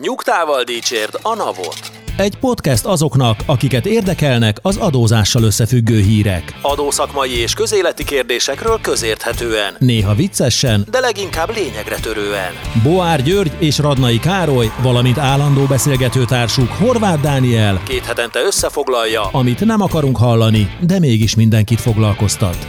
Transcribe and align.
Nyugtával 0.00 0.62
dicsérd 0.62 1.18
a 1.22 1.34
navot. 1.34 1.80
Egy 2.16 2.38
podcast 2.38 2.84
azoknak, 2.84 3.40
akiket 3.46 3.86
érdekelnek 3.86 4.56
az 4.62 4.76
adózással 4.76 5.42
összefüggő 5.42 6.00
hírek. 6.00 6.54
Adószakmai 6.62 7.30
és 7.30 7.54
közéleti 7.54 8.04
kérdésekről 8.04 8.78
közérthetően. 8.80 9.76
Néha 9.78 10.14
viccesen, 10.14 10.86
de 10.90 11.00
leginkább 11.00 11.54
lényegre 11.54 11.96
törően. 11.96 12.52
Boár 12.82 13.22
György 13.22 13.52
és 13.58 13.78
Radnai 13.78 14.18
Károly, 14.18 14.70
valamint 14.82 15.18
állandó 15.18 15.64
beszélgetőtársuk 15.64 16.68
Horváth 16.68 17.20
Dániel, 17.20 17.82
Két 17.82 18.04
hetente 18.04 18.40
összefoglalja, 18.42 19.22
amit 19.22 19.64
nem 19.64 19.80
akarunk 19.80 20.16
hallani, 20.16 20.76
de 20.80 20.98
mégis 20.98 21.34
mindenkit 21.34 21.80
foglalkoztat. 21.80 22.66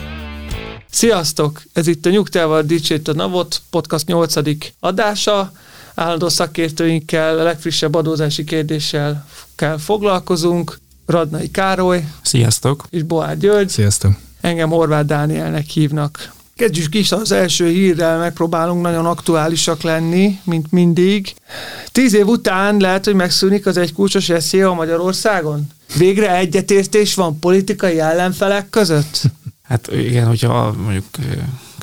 Sziasztok! 0.89 1.61
Ez 1.73 1.87
itt 1.87 2.05
a 2.05 2.09
Nyugtával 2.09 2.61
Dicsét 2.61 3.07
a 3.07 3.13
Navot 3.13 3.61
podcast 3.69 4.07
8. 4.07 4.35
adása. 4.79 5.51
Állandó 5.95 6.29
szakértőinkkel, 6.29 7.39
a 7.39 7.43
legfrissebb 7.43 7.95
adózási 7.95 8.43
kérdéssel 8.43 9.25
kell 9.55 9.77
foglalkozunk. 9.77 10.79
Radnai 11.05 11.51
Károly 11.51 12.03
Sziasztok! 12.21 12.85
és 12.89 13.03
Boár 13.03 13.37
György. 13.37 13.69
Sziasztok! 13.69 14.11
Engem 14.41 14.69
Horváth 14.69 15.05
Dánielnek 15.05 15.65
hívnak. 15.65 16.31
Kezdjük 16.55 16.95
is 16.95 17.11
az 17.11 17.31
első 17.31 17.67
hírrel, 17.67 18.17
megpróbálunk 18.17 18.81
nagyon 18.81 19.05
aktuálisak 19.05 19.81
lenni, 19.81 20.39
mint 20.43 20.71
mindig. 20.71 21.33
Tíz 21.91 22.13
év 22.13 22.27
után 22.27 22.77
lehet, 22.77 23.05
hogy 23.05 23.15
megszűnik 23.15 23.65
az 23.65 23.77
egy 23.77 23.93
kulcsos 23.93 24.29
eszély 24.29 24.61
a 24.61 24.73
Magyarországon? 24.73 25.67
Végre 25.97 26.35
egyetértés 26.35 27.13
van 27.13 27.39
politikai 27.39 27.99
ellenfelek 27.99 28.69
között? 28.69 29.21
Hát 29.63 29.89
igen, 29.93 30.27
hogyha 30.27 30.73
mondjuk 30.83 31.05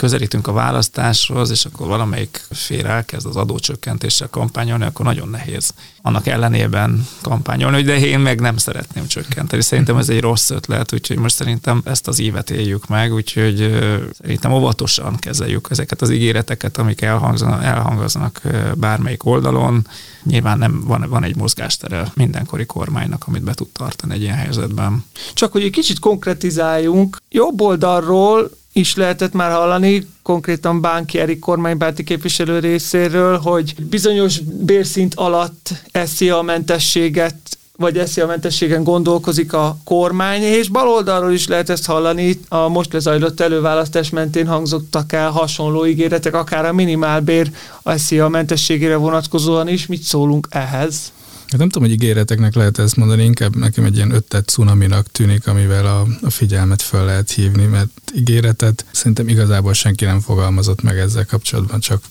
közelítünk 0.00 0.46
a 0.46 0.52
választáshoz, 0.52 1.50
és 1.50 1.64
akkor 1.64 1.86
valamelyik 1.86 2.44
fél 2.50 2.86
elkezd 2.86 3.26
az 3.26 3.36
adócsökkentéssel 3.36 4.28
kampányolni, 4.28 4.84
akkor 4.84 5.04
nagyon 5.04 5.28
nehéz 5.28 5.74
annak 6.02 6.26
ellenében 6.26 7.06
kampányolni, 7.22 7.82
de 7.82 7.98
én 7.98 8.18
meg 8.18 8.40
nem 8.40 8.56
szeretném 8.56 9.06
csökkenteni. 9.06 9.62
Szerintem 9.62 9.96
ez 9.96 10.08
egy 10.08 10.20
rossz 10.20 10.50
ötlet, 10.50 10.92
úgyhogy 10.92 11.18
most 11.18 11.34
szerintem 11.34 11.82
ezt 11.84 12.08
az 12.08 12.20
évet 12.20 12.50
éljük 12.50 12.86
meg, 12.86 13.12
úgyhogy 13.12 13.78
szerintem 14.20 14.52
óvatosan 14.52 15.16
kezeljük 15.16 15.66
ezeket 15.70 16.02
az 16.02 16.10
ígéreteket, 16.10 16.78
amik 16.78 17.00
elhangoznak 17.00 18.40
bármelyik 18.74 19.24
oldalon. 19.24 19.86
Nyilván 20.22 20.58
nem 20.58 20.84
van, 20.84 21.06
van 21.08 21.24
egy 21.24 21.36
mozgástere 21.36 22.12
mindenkori 22.14 22.66
kormánynak, 22.66 23.24
amit 23.26 23.42
be 23.42 23.54
tud 23.54 23.68
tartani 23.68 24.14
egy 24.14 24.22
ilyen 24.22 24.36
helyzetben. 24.36 25.04
Csak 25.34 25.52
hogy 25.52 25.62
egy 25.62 25.70
kicsit 25.70 25.98
konkretizáljunk, 25.98 27.16
jobb 27.28 27.60
oldalról 27.60 28.58
is 28.72 28.94
lehetett 28.94 29.32
már 29.32 29.50
hallani, 29.50 30.06
konkrétan 30.22 30.80
Bánki 30.80 31.18
Erik 31.18 31.38
kormánybárti 31.38 32.04
képviselő 32.04 32.58
részéről, 32.58 33.38
hogy 33.38 33.74
bizonyos 33.88 34.40
bérszint 34.40 35.14
alatt 35.14 35.72
eszi 35.90 36.30
a 36.30 36.42
mentességet 36.42 37.34
vagy 37.80 37.98
eszi 37.98 38.20
a 38.20 38.26
mentességen 38.26 38.84
gondolkozik 38.84 39.52
a 39.52 39.76
kormány, 39.84 40.42
és 40.42 40.68
baloldalról 40.68 41.32
is 41.32 41.46
lehet 41.46 41.70
ezt 41.70 41.86
hallani, 41.86 42.40
a 42.48 42.68
most 42.68 42.92
lezajlott 42.92 43.40
előválasztás 43.40 44.10
mentén 44.10 44.46
hangzottak 44.46 45.12
el 45.12 45.30
hasonló 45.30 45.86
ígéretek, 45.86 46.34
akár 46.34 46.64
a 46.64 46.72
minimálbér 46.72 47.50
eszi 47.82 48.18
a 48.18 48.28
mentességére 48.28 48.96
vonatkozóan 48.96 49.68
is. 49.68 49.86
Mit 49.86 50.02
szólunk 50.02 50.46
ehhez? 50.50 51.12
Hát 51.50 51.58
nem 51.58 51.68
tudom, 51.68 51.88
hogy 51.88 51.96
ígéreteknek 51.96 52.54
lehet 52.54 52.78
ezt 52.78 52.96
mondani, 52.96 53.24
inkább 53.24 53.56
nekem 53.56 53.84
egy 53.84 53.96
ilyen 53.96 54.10
öttet 54.10 54.48
cunaminak 54.48 55.10
tűnik, 55.10 55.46
amivel 55.46 55.86
a, 55.86 56.06
a 56.22 56.30
figyelmet 56.30 56.82
fel 56.82 57.04
lehet 57.04 57.30
hívni, 57.30 57.64
mert 57.64 57.88
ígéretet 58.14 58.84
szerintem 58.90 59.28
igazából 59.28 59.72
senki 59.72 60.04
nem 60.04 60.20
fogalmazott 60.20 60.82
meg 60.82 60.98
ezzel 60.98 61.26
kapcsolatban, 61.26 61.80
csak 61.80 62.02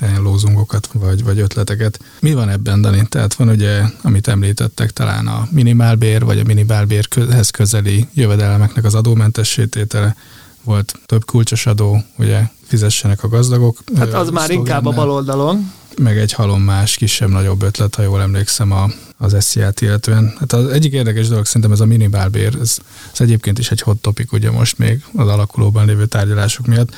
ilyen 0.00 0.22
lózungokat 0.22 0.88
vagy, 0.92 1.24
vagy 1.24 1.38
ötleteket. 1.38 2.00
Mi 2.20 2.34
van 2.34 2.48
ebben, 2.48 2.80
Dani? 2.80 3.06
Tehát 3.08 3.34
van 3.34 3.48
ugye, 3.48 3.82
amit 4.02 4.28
említettek, 4.28 4.90
talán 4.90 5.26
a 5.26 5.48
minimálbér, 5.50 6.24
vagy 6.24 6.38
a 6.38 6.44
minimálbérhez 6.44 7.50
közeli 7.50 8.08
jövedelmeknek 8.14 8.84
az 8.84 8.94
adómentesítétele, 8.94 10.16
volt 10.62 10.98
több 11.06 11.24
kulcsos 11.24 11.66
adó, 11.66 12.02
ugye 12.18 12.40
fizessenek 12.66 13.22
a 13.22 13.28
gazdagok. 13.28 13.78
Hát 13.96 14.12
az 14.12 14.30
már 14.30 14.50
inkább 14.50 14.86
a 14.86 14.90
baloldalon 14.90 15.72
meg 15.98 16.18
egy 16.18 16.32
halom 16.32 16.62
más 16.62 16.96
kisebb-nagyobb 16.96 17.62
ötlet, 17.62 17.94
ha 17.94 18.02
jól 18.02 18.20
emlékszem 18.20 18.72
a, 18.72 18.90
az 19.16 19.36
SZIA-t 19.38 19.80
illetően. 19.80 20.34
Hát 20.38 20.52
az 20.52 20.68
egyik 20.68 20.92
érdekes 20.92 21.28
dolog 21.28 21.46
szerintem 21.46 21.72
ez 21.72 21.80
a 21.80 21.86
minimálbér, 21.86 22.56
ez, 22.60 22.76
ez 23.12 23.20
egyébként 23.20 23.58
is 23.58 23.70
egy 23.70 23.80
hot 23.80 24.00
topic 24.00 24.32
ugye 24.32 24.50
most 24.50 24.78
még 24.78 25.04
az 25.14 25.28
alakulóban 25.28 25.86
lévő 25.86 26.06
tárgyalások 26.06 26.66
miatt. 26.66 26.94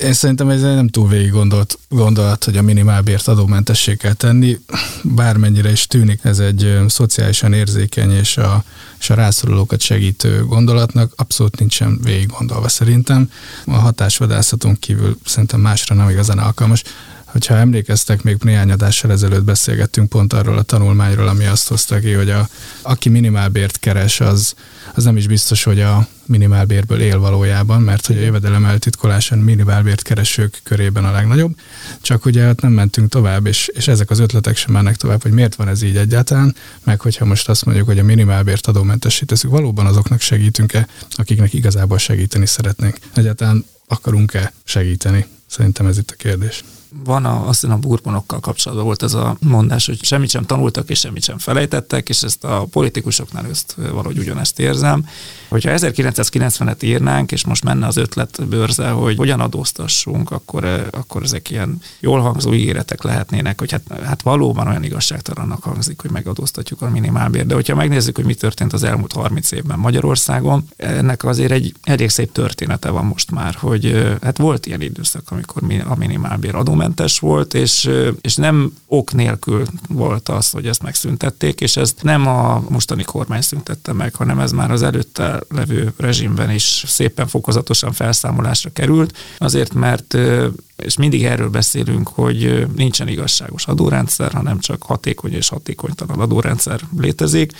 Én 0.00 0.12
szerintem 0.12 0.48
ez 0.48 0.60
nem 0.60 0.88
túl 0.88 1.08
végig 1.08 1.30
gondolt, 1.30 1.78
gondolat, 1.88 2.44
hogy 2.44 2.56
a 2.56 2.62
minimálbért 2.62 3.28
adómentessé 3.28 3.96
kell 3.96 4.12
tenni, 4.12 4.58
bármennyire 5.02 5.70
is 5.70 5.86
tűnik 5.86 6.20
ez 6.22 6.38
egy 6.38 6.78
szociálisan 6.88 7.52
érzékeny 7.52 8.10
és 8.10 8.36
a, 8.36 8.64
és 8.98 9.10
a 9.10 9.14
rászorulókat 9.14 9.80
segítő 9.80 10.44
gondolatnak, 10.44 11.12
abszolút 11.16 11.58
nincsen 11.58 11.98
végig 12.02 12.26
gondolva 12.38 12.68
szerintem. 12.68 13.30
A 13.66 13.74
hatásvadászaton 13.74 14.78
kívül 14.78 15.18
szerintem 15.24 15.60
másra 15.60 15.94
nem 15.94 16.08
igazán 16.08 16.38
alkalmas 16.38 16.82
hogyha 17.32 17.54
emlékeztek, 17.54 18.22
még 18.22 18.36
néhány 18.40 18.70
adással 18.70 19.10
ezelőtt 19.10 19.44
beszélgettünk 19.44 20.08
pont 20.08 20.32
arról 20.32 20.58
a 20.58 20.62
tanulmányról, 20.62 21.28
ami 21.28 21.44
azt 21.44 21.68
hozta 21.68 21.98
ki, 21.98 22.12
hogy 22.12 22.30
a, 22.30 22.48
aki 22.82 23.08
minimálbért 23.08 23.78
keres, 23.78 24.20
az, 24.20 24.54
az 24.94 25.04
nem 25.04 25.16
is 25.16 25.26
biztos, 25.26 25.62
hogy 25.62 25.80
a 25.80 26.08
minimálbérből 26.26 27.00
él 27.00 27.18
valójában, 27.18 27.82
mert 27.82 28.06
hogy 28.06 28.16
a 28.16 28.20
jövedelem 28.20 28.64
eltitkoláson 28.64 29.38
minimálbért 29.38 30.02
keresők 30.02 30.60
körében 30.62 31.04
a 31.04 31.10
legnagyobb, 31.10 31.54
csak 32.00 32.24
ugye 32.24 32.48
ott 32.48 32.60
nem 32.60 32.72
mentünk 32.72 33.08
tovább, 33.08 33.46
és, 33.46 33.70
és 33.74 33.88
ezek 33.88 34.10
az 34.10 34.18
ötletek 34.18 34.56
sem 34.56 34.72
mennek 34.72 34.96
tovább, 34.96 35.22
hogy 35.22 35.32
miért 35.32 35.54
van 35.54 35.68
ez 35.68 35.82
így 35.82 35.96
egyáltalán, 35.96 36.54
meg 36.84 37.00
hogyha 37.00 37.24
most 37.24 37.48
azt 37.48 37.64
mondjuk, 37.64 37.86
hogy 37.86 37.98
a 37.98 38.04
minimálbért 38.04 38.66
adómentesíteszünk, 38.66 39.52
valóban 39.52 39.86
azoknak 39.86 40.20
segítünk-e, 40.20 40.88
akiknek 41.10 41.52
igazából 41.52 41.98
segíteni 41.98 42.46
szeretnénk. 42.46 42.96
Egyáltalán 43.14 43.64
akarunk-e 43.86 44.52
segíteni? 44.64 45.26
Szerintem 45.46 45.86
ez 45.86 45.98
itt 45.98 46.10
a 46.10 46.14
kérdés 46.16 46.62
van 47.04 47.24
a, 47.24 47.48
azt 47.48 47.64
a 47.64 47.76
burbonokkal 47.76 48.40
kapcsolatban 48.40 48.86
volt 48.86 49.02
ez 49.02 49.14
a 49.14 49.36
mondás, 49.40 49.86
hogy 49.86 50.04
semmit 50.04 50.30
sem 50.30 50.44
tanultak 50.44 50.90
és 50.90 50.98
semmit 50.98 51.22
sem 51.22 51.38
felejtettek, 51.38 52.08
és 52.08 52.22
ezt 52.22 52.44
a 52.44 52.66
politikusoknál 52.70 53.46
ezt 53.50 53.74
valahogy 53.76 54.18
ugyanezt 54.18 54.58
érzem. 54.58 55.06
Hogyha 55.48 55.70
1990-et 55.74 56.82
írnánk, 56.82 57.32
és 57.32 57.44
most 57.44 57.64
menne 57.64 57.86
az 57.86 57.96
ötlet 57.96 58.48
bőrze, 58.48 58.90
hogy 58.90 59.16
hogyan 59.16 59.40
adóztassunk, 59.40 60.30
akkor, 60.30 60.88
akkor 60.90 61.22
ezek 61.22 61.50
ilyen 61.50 61.80
jól 62.00 62.20
hangzó 62.20 62.54
ígéretek 62.54 63.02
lehetnének, 63.02 63.58
hogy 63.58 63.70
hát, 63.70 63.82
hát 64.04 64.22
valóban 64.22 64.66
olyan 64.66 64.82
igazságtalannak 64.82 65.62
hangzik, 65.62 66.00
hogy 66.00 66.10
megadóztatjuk 66.10 66.82
a 66.82 66.90
minimálbért. 66.90 67.46
De 67.46 67.54
hogyha 67.54 67.74
megnézzük, 67.74 68.16
hogy 68.16 68.24
mi 68.24 68.34
történt 68.34 68.72
az 68.72 68.82
elmúlt 68.82 69.12
30 69.12 69.52
évben 69.52 69.78
Magyarországon, 69.78 70.68
ennek 70.76 71.24
azért 71.24 71.52
egy 71.52 71.74
elég 71.82 72.08
szép 72.08 72.32
története 72.32 72.90
van 72.90 73.04
most 73.04 73.30
már, 73.30 73.54
hogy 73.54 74.16
hát 74.22 74.38
volt 74.38 74.66
ilyen 74.66 74.80
időszak, 74.80 75.30
amikor 75.30 75.62
a 75.88 75.94
minimálbér 75.96 76.54
adó 76.54 76.74
zökkenőmentes 76.82 77.18
volt, 77.18 77.54
és, 77.54 77.90
és 78.20 78.36
nem 78.36 78.72
ok 78.86 79.12
nélkül 79.12 79.66
volt 79.88 80.28
az, 80.28 80.50
hogy 80.50 80.66
ezt 80.66 80.82
megszüntették, 80.82 81.60
és 81.60 81.76
ezt 81.76 82.02
nem 82.02 82.26
a 82.26 82.64
mostani 82.68 83.02
kormány 83.02 83.40
szüntette 83.40 83.92
meg, 83.92 84.14
hanem 84.14 84.38
ez 84.38 84.52
már 84.52 84.70
az 84.70 84.82
előtte 84.82 85.40
levő 85.48 85.92
rezsimben 85.96 86.50
is 86.50 86.84
szépen 86.86 87.26
fokozatosan 87.26 87.92
felszámolásra 87.92 88.70
került, 88.72 89.16
azért 89.38 89.74
mert 89.74 90.16
és 90.76 90.96
mindig 90.96 91.24
erről 91.24 91.48
beszélünk, 91.48 92.08
hogy 92.08 92.66
nincsen 92.76 93.08
igazságos 93.08 93.66
adórendszer, 93.66 94.32
hanem 94.32 94.58
csak 94.58 94.82
hatékony 94.82 95.32
és 95.32 95.48
hatékonytalan 95.48 96.20
adórendszer 96.20 96.80
létezik, 96.98 97.52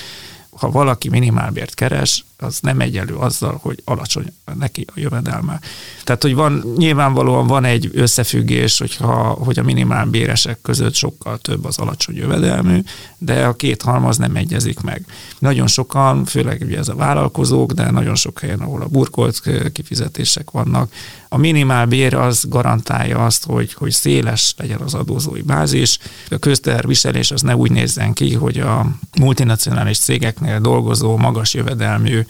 ha 0.51 0.71
valaki 0.71 1.09
minimálbért 1.09 1.75
keres, 1.75 2.25
az 2.43 2.59
nem 2.61 2.81
egyelő 2.81 3.15
azzal, 3.15 3.59
hogy 3.63 3.83
alacsony 3.85 4.33
neki 4.59 4.85
a 4.89 4.93
jövedelme. 4.95 5.61
Tehát, 6.05 6.23
hogy 6.23 6.35
van, 6.35 6.65
nyilvánvalóan 6.77 7.47
van 7.47 7.65
egy 7.65 7.91
összefüggés, 7.93 8.79
hogyha, 8.79 9.15
hogy 9.23 9.59
a 9.59 9.63
minimálbéresek 9.63 10.59
között 10.63 10.95
sokkal 10.95 11.39
több 11.39 11.65
az 11.65 11.79
alacsony 11.79 12.17
jövedelmű, 12.17 12.83
de 13.19 13.47
a 13.47 13.55
két 13.55 13.83
halmaz 13.83 14.17
nem 14.17 14.37
egyezik 14.37 14.81
meg. 14.81 15.07
Nagyon 15.39 15.67
sokan, 15.67 16.25
főleg 16.25 16.63
ugye 16.67 16.79
ez 16.79 16.89
a 16.89 16.95
vállalkozók, 16.95 17.73
de 17.73 17.91
nagyon 17.91 18.15
sok 18.15 18.39
helyen, 18.39 18.61
ahol 18.61 18.83
a 18.83 18.89
burkolt 18.89 19.43
kifizetések 19.73 20.51
vannak, 20.51 20.93
a 21.33 21.37
minimálbér 21.37 22.15
az 22.15 22.45
garantálja 22.49 23.25
azt, 23.25 23.45
hogy, 23.45 23.75
hogy 23.75 23.91
széles 23.91 24.55
legyen 24.57 24.81
az 24.81 24.95
adózói 24.95 25.43
bázis. 25.43 25.99
A 26.31 26.39
közterviselés 26.39 27.31
az 27.31 27.43
ne 27.43 27.57
úgy 27.57 27.71
nézzen 27.71 28.13
ki, 28.13 28.35
hogy 28.35 28.59
a 28.59 28.87
multinacionális 29.19 29.99
cégeknél 29.99 30.61
dolgozó, 30.61 31.17
magas 31.17 31.55
jövedelmű 31.55 32.21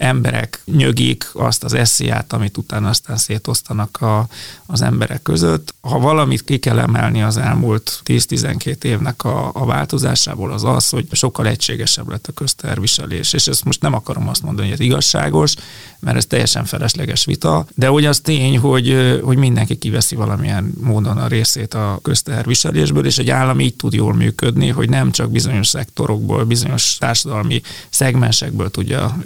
emberek 0.00 0.62
nyögik 0.64 1.30
azt 1.32 1.64
az 1.64 1.74
esziát, 1.74 2.32
amit 2.32 2.56
utána 2.56 2.88
aztán 2.88 3.16
szétosztanak 3.16 4.00
a, 4.00 4.26
az 4.66 4.82
emberek 4.82 5.22
között. 5.22 5.74
Ha 5.80 5.98
valamit 5.98 6.44
ki 6.44 6.58
kell 6.58 6.78
emelni 6.78 7.22
az 7.22 7.36
elmúlt 7.36 8.02
10-12 8.04 8.84
évnek 8.84 9.24
a, 9.24 9.50
a 9.54 9.64
változásából, 9.64 10.52
az 10.52 10.64
az, 10.64 10.88
hogy 10.88 11.06
sokkal 11.12 11.46
egységesebb 11.46 12.08
lett 12.08 12.26
a 12.26 12.32
közterviselés. 12.32 13.32
És 13.32 13.46
ezt 13.46 13.64
most 13.64 13.82
nem 13.82 13.94
akarom 13.94 14.28
azt 14.28 14.42
mondani, 14.42 14.68
hogy 14.68 14.80
ez 14.80 14.86
igazságos, 14.86 15.54
mert 15.98 16.16
ez 16.16 16.26
teljesen 16.26 16.64
felesleges 16.64 17.24
vita, 17.24 17.66
de 17.74 17.86
hogy 17.86 18.04
az 18.04 18.20
tény, 18.20 18.58
hogy, 18.58 19.18
hogy 19.22 19.36
mindenki 19.36 19.76
kiveszi 19.76 20.14
valamilyen 20.14 20.72
módon 20.80 21.18
a 21.18 21.26
részét 21.26 21.74
a 21.74 21.98
közterviselésből, 22.02 23.06
és 23.06 23.18
egy 23.18 23.30
állam 23.30 23.60
így 23.60 23.76
tud 23.76 23.92
jól 23.92 24.14
működni, 24.14 24.68
hogy 24.68 24.88
nem 24.88 25.10
csak 25.10 25.30
bizonyos 25.30 25.68
szektorokból, 25.68 26.44
bizonyos 26.44 26.96
társadalmi 26.98 27.60
szegmensekből 27.90 28.70
tudja 28.70 29.16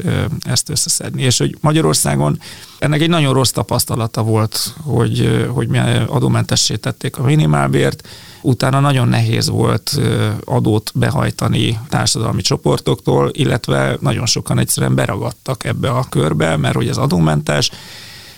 ezt 0.41 0.64
összeszedni. 0.69 1.23
És 1.23 1.39
hogy 1.39 1.57
Magyarországon 1.61 2.41
ennek 2.79 3.01
egy 3.01 3.09
nagyon 3.09 3.33
rossz 3.33 3.51
tapasztalata 3.51 4.23
volt, 4.23 4.75
hogy, 4.83 5.47
hogy 5.49 5.69
mi 5.69 5.79
adómentessé 6.07 6.77
tették 6.77 7.19
a 7.19 7.23
minimálbért, 7.23 8.09
utána 8.43 8.81
nagyon 8.81 9.09
nehéz 9.09 9.49
volt 9.49 9.99
adót 10.45 10.91
behajtani 10.95 11.79
társadalmi 11.89 12.43
csoportoktól, 12.43 13.31
illetve 13.33 13.97
nagyon 14.01 14.27
sokan 14.27 14.59
egyszerűen 14.59 14.95
beragadtak 14.95 15.65
ebbe 15.65 15.91
a 15.91 16.07
körbe, 16.09 16.57
mert 16.57 16.75
hogy 16.75 16.89
ez 16.89 16.97
adómentes, 16.97 17.71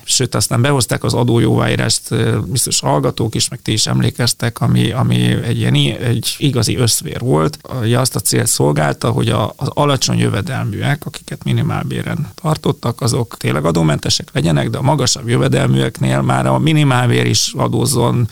sőt 0.09 0.35
aztán 0.35 0.63
behozták 0.63 1.05
az 1.05 1.15
adójóváírást, 1.15 2.01
biztos 2.47 2.81
hallgatók 2.81 3.35
is, 3.35 3.49
meg 3.49 3.63
ti 3.63 3.73
is 3.73 3.87
emlékeztek, 3.87 4.61
ami, 4.61 4.91
ami 4.91 5.43
egy, 5.45 5.59
ilyen, 5.59 5.75
egy 6.01 6.35
igazi 6.39 6.77
összvér 6.77 7.21
volt. 7.21 7.59
Ja, 7.85 8.01
azt 8.01 8.17
a 8.17 8.21
célt 8.21 8.47
szolgálta, 8.47 9.11
hogy 9.11 9.29
a, 9.29 9.53
az 9.57 9.69
alacsony 9.75 10.19
jövedelműek, 10.19 11.07
akiket 11.07 11.45
minimálbéren 11.45 12.29
tartottak, 12.35 13.01
azok 13.01 13.37
tényleg 13.37 13.65
adómentesek 13.65 14.29
legyenek, 14.33 14.71
de 14.71 14.79
a 14.79 14.83
magasabb 14.83 15.29
jövedelműeknél 15.29 16.21
már 16.21 16.47
a 16.47 16.59
minimálbér 16.59 17.27
is 17.27 17.53
adózzon 17.57 18.29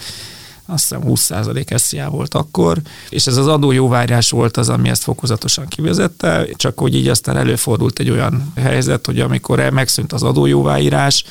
azt 0.67 0.83
hiszem 0.83 1.03
20% 1.07 1.77
SZIA 1.77 2.09
volt 2.09 2.35
akkor, 2.35 2.79
és 3.09 3.27
ez 3.27 3.37
az 3.37 3.47
adójóváírás 3.47 4.31
volt 4.31 4.57
az, 4.57 4.69
ami 4.69 4.89
ezt 4.89 5.03
fokozatosan 5.03 5.69
kivezette, 5.69 6.47
csak 6.57 6.79
hogy 6.79 6.95
így 6.95 7.09
aztán 7.09 7.37
előfordult 7.37 7.99
egy 7.99 8.11
olyan 8.11 8.53
helyzet, 8.57 9.07
hogy 9.07 9.21
amikor 9.21 9.71
megszűnt 9.71 10.13
az 10.13 10.23
adójóváírás, 10.23 11.25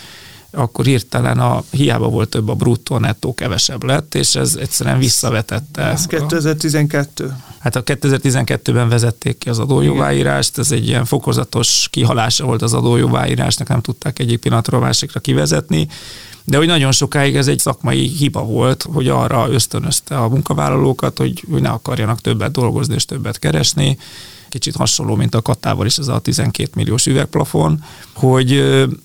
akkor 0.56 0.86
hirtelen 0.86 1.40
a 1.40 1.64
hiába 1.70 2.08
volt 2.08 2.30
több 2.30 2.50
a 2.50 2.54
bruttó, 2.54 2.98
nettó 2.98 3.34
kevesebb 3.34 3.84
lett, 3.84 4.16
és 4.16 4.36
ez 4.36 4.56
egyszerűen 4.60 4.98
visszavetette. 4.98 5.82
Ez 5.82 6.06
2012. 6.06 7.36
Hát 7.60 7.76
a 7.76 7.84
2012-ben 7.84 8.90
vezették 8.90 9.38
ki 9.38 9.50
az 9.50 9.60
adójóváírást, 9.60 10.58
ez 10.58 10.72
egy 10.72 10.88
ilyen 10.88 11.06
fokozatos 11.06 11.88
kihalása 11.92 12.46
volt 12.46 12.62
az 12.62 12.74
adójóváírásnak, 12.74 13.68
nem 13.68 13.82
tudták 13.82 14.20
egyik 14.20 14.40
pillanatról 14.40 14.80
másikra 14.80 15.20
kivezetni, 15.20 15.88
de 16.44 16.58
hogy 16.58 16.68
nagyon 16.68 16.92
sokáig 16.92 17.36
ez 17.36 17.48
egy 17.48 17.60
szakmai 17.60 18.08
hiba 18.08 18.44
volt, 18.44 18.86
hogy 18.94 19.08
arra 19.08 19.48
ösztönözte 19.50 20.18
a 20.18 20.30
munkavállalókat, 20.30 21.18
hogy, 21.18 21.44
hogy 21.52 21.62
ne 21.62 21.70
akarjanak 21.70 22.22
többet 22.22 22.52
dolgozni 22.52 22.94
és 22.94 23.06
többet 23.06 23.40
keresni, 23.40 23.98
kicsit 24.54 24.76
hasonló, 24.76 25.16
mint 25.16 25.36
a 25.36 25.42
katával 25.42 25.86
is 25.86 25.98
ez 25.98 26.08
a 26.08 26.20
12 26.20 26.70
milliós 26.76 27.06
üvegplafon, 27.06 27.84
hogy 28.14 28.58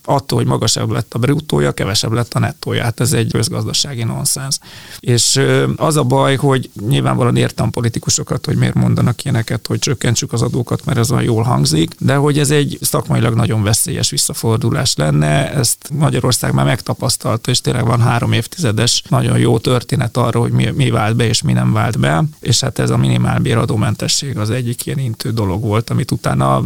attól, 0.04 0.38
hogy 0.38 0.46
magasabb 0.46 0.90
lett 0.90 1.14
a 1.14 1.18
bruttója, 1.18 1.72
kevesebb 1.72 2.12
lett 2.12 2.34
a 2.34 2.38
nettója. 2.38 2.82
Hát 2.82 3.00
ez 3.00 3.12
egy 3.12 3.32
közgazdasági 3.32 4.04
nonsens. 4.04 4.58
És 5.00 5.40
az 5.76 5.96
a 5.96 6.02
baj, 6.02 6.36
hogy 6.36 6.70
nyilvánvalóan 6.88 7.36
értem 7.36 7.70
politikusokat, 7.70 8.46
hogy 8.46 8.56
miért 8.56 8.74
mondanak 8.74 9.24
ilyeneket, 9.24 9.66
hogy 9.66 9.78
csökkentsük 9.78 10.32
az 10.32 10.42
adókat, 10.42 10.84
mert 10.84 10.98
ez 10.98 11.10
olyan 11.10 11.22
jól 11.24 11.42
hangzik, 11.42 11.94
de 11.98 12.14
hogy 12.14 12.38
ez 12.38 12.50
egy 12.50 12.78
szakmailag 12.80 13.34
nagyon 13.34 13.62
veszélyes 13.62 14.10
visszafordulás 14.10 14.96
lenne, 14.96 15.52
ezt 15.52 15.90
Magyarország 15.92 16.52
már 16.52 16.64
megtapasztalta, 16.64 17.50
és 17.50 17.60
tényleg 17.60 17.86
van 17.86 18.00
három 18.00 18.32
évtizedes 18.32 19.02
nagyon 19.08 19.38
jó 19.38 19.58
történet 19.58 20.16
arról, 20.16 20.42
hogy 20.42 20.52
mi, 20.52 20.70
mi 20.70 20.90
vált 20.90 21.16
be 21.16 21.26
és 21.26 21.42
mi 21.42 21.52
nem 21.52 21.72
vált 21.72 21.98
be, 21.98 22.24
és 22.40 22.60
hát 22.60 22.78
ez 22.78 22.90
a 22.90 22.96
minimálbér 22.96 23.56
adómentesség 23.56 24.38
az 24.38 24.50
egyik 24.50 24.86
ilyen 24.86 24.98
intő 24.98 25.32
dolog 25.38 25.62
volt, 25.62 25.90
amit 25.90 26.10
utána 26.10 26.62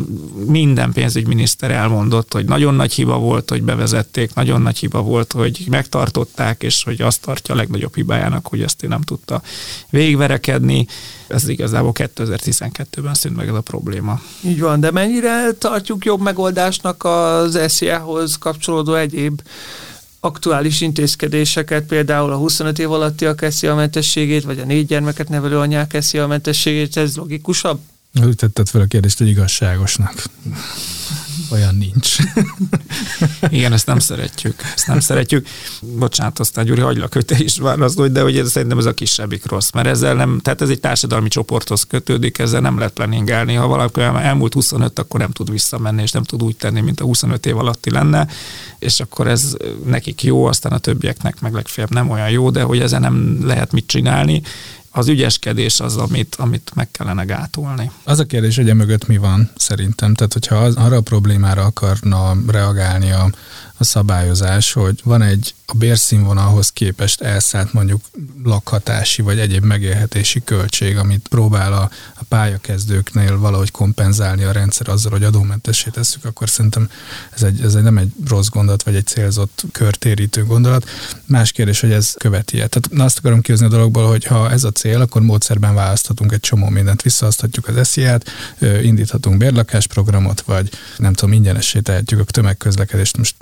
minden 0.47 0.93
pénzügyminiszter 0.93 1.71
elmondott, 1.71 2.33
hogy 2.33 2.45
nagyon 2.45 2.75
nagy 2.75 2.93
hiba 2.93 3.19
volt, 3.19 3.51
hogy 3.51 3.63
bevezették, 3.63 4.35
nagyon 4.35 4.63
nagy 4.63 4.79
hiba 4.79 5.03
volt, 5.03 5.33
hogy 5.33 5.67
megtartották, 5.71 6.63
és 6.63 6.85
hogy 6.85 7.03
azt 7.03 7.21
tartja 7.21 7.55
a 7.55 7.57
legnagyobb 7.57 7.95
hibájának, 7.95 8.47
hogy 8.47 8.63
ezt 8.63 8.83
én 8.83 8.89
nem 8.89 9.01
tudta 9.01 9.43
végverekedni. 9.91 10.87
Ez 11.29 11.49
igazából 11.49 11.93
2012-ben 11.95 13.15
szűnt 13.15 13.37
meg 13.37 13.49
ez 13.49 13.55
a 13.55 13.61
probléma. 13.61 14.21
Így 14.45 14.61
van, 14.61 14.81
de 14.81 14.91
mennyire 14.91 15.53
tartjuk 15.59 16.05
jobb 16.05 16.21
megoldásnak 16.21 17.05
az 17.05 17.59
SZIA-hoz 17.69 18.39
kapcsolódó 18.39 18.95
egyéb 18.95 19.43
aktuális 20.21 20.81
intézkedéseket, 20.81 21.85
például 21.85 22.33
a 22.33 22.37
25 22.37 22.79
év 22.79 22.91
alattiak 22.93 23.43
eszi 23.43 23.67
a 23.67 23.75
mentességét, 23.75 24.45
vagy 24.45 24.59
a 24.59 24.65
négy 24.65 24.87
gyermeket 24.87 25.29
nevelő 25.29 25.59
anyák 25.59 25.95
eszi 25.95 26.19
a 26.19 26.27
mentességét, 26.27 26.97
ez 26.97 27.17
logikusabb? 27.17 27.81
Úgy 28.21 28.37
tetted 28.37 28.69
fel 28.69 28.81
a 28.81 28.87
kérdést, 28.87 29.19
hogy 29.19 29.29
igazságosnak. 29.29 30.25
Olyan 31.51 31.75
nincs. 31.75 32.17
Igen, 33.49 33.73
ezt 33.73 33.87
nem 33.87 33.99
szeretjük. 33.99 34.63
Ezt 34.75 34.87
nem 34.87 35.01
szeretjük. 35.01 35.47
Bocsánat, 35.81 36.39
aztán 36.39 36.65
Gyuri, 36.65 36.81
hagylak, 36.81 37.13
hogy 37.13 37.25
te 37.25 37.39
is 37.39 37.59
válaszolj, 37.59 38.11
de 38.11 38.23
hogy 38.23 38.39
ez, 38.39 38.51
szerintem 38.51 38.79
ez 38.79 38.85
a 38.85 38.95
kisebbik 38.95 39.47
rossz, 39.47 39.71
mert 39.71 39.87
ezzel 39.87 40.15
nem, 40.15 40.41
tehát 40.43 40.61
ez 40.61 40.69
egy 40.69 40.81
társadalmi 40.81 41.29
csoporthoz 41.29 41.83
kötődik, 41.83 42.39
ezzel 42.39 42.61
nem 42.61 42.79
lehet 42.79 42.93
pleningelni. 42.93 43.55
Ha 43.55 43.67
valaki 43.67 44.01
elmúlt 44.01 44.53
25, 44.53 44.99
akkor 44.99 45.21
nem 45.21 45.31
tud 45.31 45.51
visszamenni, 45.51 46.03
és 46.03 46.11
nem 46.11 46.23
tud 46.23 46.43
úgy 46.43 46.57
tenni, 46.57 46.81
mint 46.81 47.01
a 47.01 47.05
25 47.05 47.47
év 47.47 47.59
alatti 47.59 47.91
lenne, 47.91 48.29
és 48.79 49.01
akkor 49.01 49.27
ez 49.27 49.57
nekik 49.85 50.23
jó, 50.23 50.45
aztán 50.45 50.73
a 50.73 50.79
többieknek 50.79 51.41
meg 51.41 51.53
legfeljebb 51.53 51.93
nem 51.93 52.11
olyan 52.11 52.31
jó, 52.31 52.51
de 52.51 52.63
hogy 52.63 52.81
ezen 52.81 53.01
nem 53.01 53.39
lehet 53.47 53.73
mit 53.73 53.87
csinálni, 53.87 54.43
az 54.93 55.09
ügyeskedés 55.09 55.81
az, 55.81 55.97
amit, 55.97 56.35
amit 56.35 56.71
meg 56.75 56.91
kellene 56.91 57.25
gátolni. 57.25 57.91
Az 58.05 58.19
a 58.19 58.25
kérdés, 58.25 58.57
hogy 58.57 58.69
emögött 58.69 59.07
mi 59.07 59.17
van 59.17 59.51
szerintem. 59.57 60.15
Tehát, 60.15 60.33
hogyha 60.33 60.57
az, 60.57 60.75
arra 60.75 60.97
a 60.97 61.01
problémára 61.01 61.65
akarna 61.65 62.37
reagálni 62.47 63.11
a, 63.11 63.31
a 63.77 63.85
szabályozás, 63.85 64.73
hogy 64.73 65.01
van 65.05 65.23
egy 65.23 65.55
a 65.73 65.77
bérszínvonalhoz 65.77 66.71
képest 66.71 67.21
elszállt 67.21 67.73
mondjuk 67.73 68.01
lakhatási 68.45 69.23
vagy 69.23 69.39
egyéb 69.39 69.65
megélhetési 69.65 70.43
költség, 70.45 70.97
amit 70.97 71.29
próbál 71.29 71.73
a, 71.73 71.91
a 72.15 72.25
pályakezdőknél 72.29 73.39
valahogy 73.39 73.71
kompenzálni 73.71 74.43
a 74.43 74.53
rendszer 74.53 74.89
azzal, 74.89 75.11
hogy 75.11 75.25
adómentessé 75.25 75.91
tesszük, 75.91 76.25
akkor 76.25 76.49
szerintem 76.49 76.91
ez, 77.35 77.43
egy, 77.43 77.61
ez 77.61 77.75
egy 77.75 77.83
nem 77.83 77.99
egy 77.99 78.13
rossz 78.29 78.49
gondolat, 78.49 78.83
vagy 78.83 78.95
egy 78.95 79.07
célzott 79.07 79.65
körtérítő 79.73 80.45
gondolat. 80.45 80.89
Más 81.25 81.53
kérdés, 81.53 81.81
hogy 81.81 81.93
ez 81.93 82.15
követi 82.19 82.61
-e. 82.61 82.67
Tehát 82.67 82.89
na 82.91 83.05
azt 83.05 83.19
akarom 83.19 83.41
kihozni 83.41 83.67
a 83.67 83.69
dologból, 83.69 84.09
hogy 84.09 84.25
ha 84.25 84.51
ez 84.51 84.65
a 84.65 84.71
cél, 84.71 85.01
akkor 85.01 85.23
módszerben 85.23 85.75
választhatunk 85.75 86.33
egy 86.33 86.41
csomó 86.41 86.69
mindent, 86.69 87.03
visszaaszthatjuk 87.03 87.69
az 87.69 87.77
esziát, 87.77 88.25
indíthatunk 88.83 89.37
bérlakásprogramot, 89.37 90.41
vagy 90.41 90.71
nem 90.97 91.13
tudom, 91.13 91.35
ingyenessé 91.35 91.81
tehetjük 91.81 92.21
a 92.21 92.25
tömegközlekedést. 92.25 93.17
Most 93.17 93.35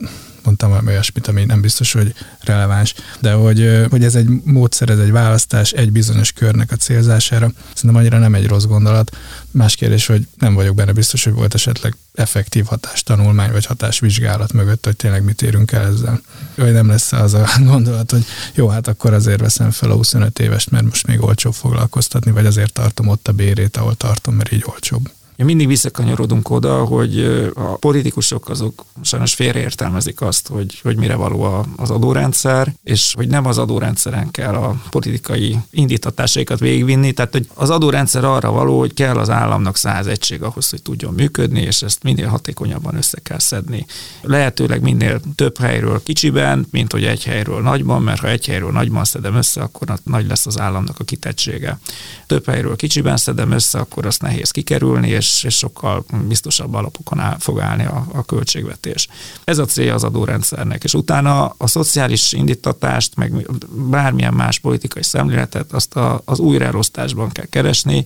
mondtam 0.43 0.71
valami 0.71 0.89
olyasmit, 0.89 1.27
ami 1.27 1.45
nem 1.45 1.61
biztos, 1.61 1.93
hogy 1.93 2.15
releváns, 2.41 2.95
de 3.21 3.33
hogy, 3.33 3.87
hogy 3.91 4.05
ez 4.05 4.15
egy 4.15 4.29
módszer, 4.45 4.89
ez 4.89 4.99
egy 4.99 5.11
választás 5.11 5.73
egy 5.73 5.93
bizonyos 5.93 6.33
körnek 6.33 6.73
a 6.73 6.77
célzására, 6.77 7.53
szerintem 7.75 8.01
annyira 8.01 8.19
nem 8.19 8.35
egy 8.35 8.47
rossz 8.47 8.65
gondolat. 8.65 9.17
Más 9.51 9.75
kérdés, 9.75 10.07
hogy 10.07 10.27
nem 10.39 10.55
vagyok 10.55 10.75
benne 10.75 10.93
biztos, 10.93 11.25
hogy 11.25 11.33
volt 11.33 11.55
esetleg 11.55 11.97
effektív 12.15 12.65
hatástanulmány 12.65 13.53
vagy 13.53 13.67
hatásvizsgálat 13.67 14.53
mögött, 14.53 14.85
hogy 14.85 14.97
tényleg 14.97 15.25
mit 15.25 15.43
érünk 15.43 15.73
el 15.73 15.87
ezzel. 15.87 16.21
Vagy 16.55 16.73
nem 16.73 16.89
lesz 16.89 17.13
az 17.13 17.35
a 17.35 17.47
gondolat, 17.65 18.11
hogy 18.11 18.25
jó, 18.55 18.69
hát 18.69 18.89
akkor 18.89 19.13
azért 19.13 19.41
veszem 19.41 19.71
fel 19.71 19.91
a 19.91 19.95
25 19.95 20.39
évest, 20.39 20.71
mert 20.71 20.85
most 20.85 21.07
még 21.07 21.23
olcsóbb 21.23 21.55
foglalkoztatni, 21.55 22.31
vagy 22.31 22.47
azért 22.47 22.73
tartom 22.73 23.09
ott 23.09 23.29
a 23.29 23.33
bérét, 23.33 23.77
ahol 23.77 23.95
tartom, 23.95 24.35
mert 24.35 24.53
így 24.53 24.65
olcsóbb. 24.67 25.11
Mindig 25.45 25.67
visszakanyarodunk 25.67 26.51
oda, 26.51 26.85
hogy 26.85 27.19
a 27.55 27.63
politikusok 27.63 28.49
azok 28.49 28.85
sajnos 29.03 29.35
félreértelmezik 29.35 30.21
azt, 30.21 30.49
hogy, 30.49 30.81
hogy 30.83 30.97
mire 30.97 31.15
való 31.15 31.67
az 31.77 31.91
adórendszer, 31.91 32.75
és 32.85 33.13
hogy 33.17 33.29
nem 33.29 33.47
az 33.47 33.59
adórendszeren 33.59 34.31
kell 34.31 34.55
a 34.55 34.83
politikai 34.91 35.57
indítatásaikat 35.71 36.59
végigvinni, 36.59 37.13
tehát 37.13 37.33
hogy 37.33 37.49
az 37.55 37.71
adórendszer 37.71 38.25
arra 38.25 38.51
való, 38.51 38.79
hogy 38.79 38.95
kell 38.95 39.17
az 39.17 39.31
államnak 39.31 39.77
száz 39.77 40.07
egység 40.07 40.43
ahhoz, 40.43 40.71
hogy 40.71 40.83
tudjon 40.83 41.15
működni, 41.15 41.61
és 41.61 41.83
ezt 41.83 42.03
minél 42.03 42.29
hatékonyabban 42.29 42.97
össze 42.97 43.19
kell 43.23 43.39
szedni. 43.39 43.87
Lehetőleg 44.23 44.83
minél 44.83 45.21
több 45.35 45.59
helyről 45.59 46.03
kicsiben, 46.03 46.67
mint 46.71 46.93
hogy 46.93 47.05
egy 47.05 47.25
helyről 47.25 47.61
nagyban, 47.61 48.03
mert 48.03 48.21
ha 48.21 48.29
egy 48.29 48.47
helyről 48.47 48.71
nagyban 48.71 49.05
szedem 49.05 49.35
össze, 49.35 49.61
akkor 49.61 49.89
nagy 50.05 50.27
lesz 50.27 50.47
az 50.47 50.61
államnak 50.61 50.99
a 50.99 51.05
kitettsége. 51.05 51.79
Több 52.27 52.47
helyről 52.47 52.77
kicsiben 52.77 53.17
szedem 53.17 53.51
össze, 53.51 53.79
akkor 53.79 54.07
azt 54.07 54.23
nehéz 54.23 54.51
kikerülni, 54.51 55.09
és 55.09 55.30
és, 55.31 55.45
és 55.45 55.57
sokkal 55.57 56.05
biztosabb 56.29 56.75
alapokon 56.75 57.19
áll, 57.19 57.37
fog 57.39 57.61
állni 57.61 57.85
a, 57.85 58.07
a 58.13 58.25
költségvetés. 58.25 59.09
Ez 59.45 59.59
a 59.59 59.65
célja 59.65 59.95
az 59.95 60.05
adórendszernek, 60.05 60.85
és 60.85 60.95
utána 60.95 61.55
a 61.57 61.67
szociális 61.67 62.33
indítatást, 62.33 63.17
meg 63.17 63.51
bármilyen 63.71 64.35
más 64.35 64.59
politikai 64.59 65.03
szemléletet, 65.03 65.73
azt 65.73 65.97
a, 65.97 66.23
az 66.25 66.39
újraelosztásban 66.39 67.31
kell 67.31 67.47
keresni, 67.47 68.05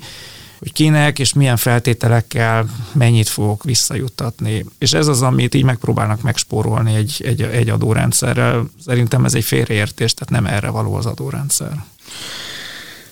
hogy 0.59 0.73
kinek 0.73 1.19
és 1.19 1.33
milyen 1.33 1.57
feltételekkel 1.57 2.67
mennyit 2.93 3.29
fogok 3.29 3.65
visszajuttatni. 3.65 4.65
És 4.79 4.93
ez 4.93 5.07
az, 5.07 5.23
amit 5.23 5.55
így 5.55 5.65
megpróbálnak 5.65 6.23
megspórolni 6.23 6.95
egy, 6.95 7.23
egy, 7.25 7.43
egy 7.43 7.69
adórendszerrel. 7.69 8.71
Szerintem 8.85 9.25
ez 9.25 9.35
egy 9.35 9.45
félreértés, 9.45 10.15
tehát 10.15 10.43
nem 10.43 10.55
erre 10.55 10.69
való 10.69 10.95
az 10.95 11.07
adórendszer. 11.07 11.85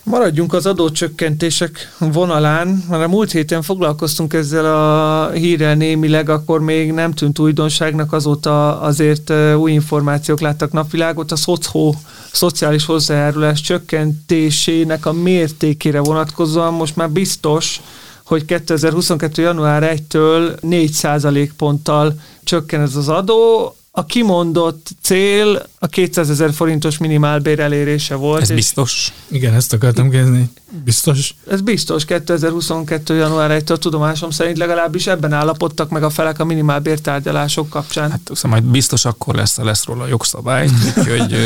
Maradjunk 0.05 0.53
az 0.53 0.67
adócsökkentések 0.67 1.95
vonalán, 1.99 2.85
mert 2.89 3.05
a 3.05 3.09
múlt 3.09 3.31
héten 3.31 3.63
foglalkoztunk 3.63 4.33
ezzel 4.33 4.65
a 4.65 5.31
hírrel 5.31 5.75
némileg, 5.75 6.29
akkor 6.29 6.61
még 6.61 6.93
nem 6.93 7.13
tűnt 7.13 7.39
újdonságnak, 7.39 8.13
azóta 8.13 8.81
azért 8.81 9.33
új 9.57 9.73
információk 9.73 10.41
láttak 10.41 10.73
napvilágot. 10.73 11.33
A 11.33 11.37
szocó, 11.37 11.95
szociális 12.33 12.85
hozzájárulás 12.85 13.61
csökkentésének 13.61 15.07
a 15.07 15.13
mértékére 15.13 16.01
vonatkozóan 16.01 16.73
most 16.73 16.97
már 16.97 17.11
biztos, 17.11 17.81
hogy 18.25 18.45
2022. 18.45 19.43
január 19.43 19.97
1-től 19.97 20.61
4 20.61 21.53
ponttal 21.57 22.15
csökken 22.45 22.81
ez 22.81 22.97
az 22.97 23.09
adó, 23.09 23.77
a 23.95 24.05
kimondott 24.05 24.91
cél 25.03 25.67
a 25.79 25.87
200 25.87 26.31
ezer 26.31 26.53
forintos 26.53 26.99
minimálbér 26.99 27.61
elérése 27.61 28.15
volt. 28.15 28.43
Ez 28.43 28.51
biztos? 28.51 29.13
Igen, 29.29 29.55
ezt 29.55 29.73
akartam 29.73 30.11
kérdezni. 30.11 30.51
Biztos? 30.85 31.35
Ez 31.51 31.61
biztos. 31.61 32.05
2022. 32.05 33.15
január 33.15 33.63
1-től 33.63 33.77
tudomásom 33.77 34.31
szerint 34.31 34.59
legalábbis 34.59 35.07
ebben 35.07 35.33
állapodtak 35.33 35.91
meg 35.91 36.03
a 36.03 36.11
felek 36.11 36.39
a 36.39 36.45
minimálbér 36.45 37.01
tárgyalások 37.01 37.69
kapcsán. 37.69 38.11
Hát 38.11 38.21
szóval 38.33 38.61
majd 38.61 38.73
biztos 38.73 39.05
akkor 39.05 39.35
lesz, 39.35 39.57
lesz 39.57 39.85
róla 39.85 40.07
jogszabály, 40.07 40.69
úgyhogy, 40.97 41.37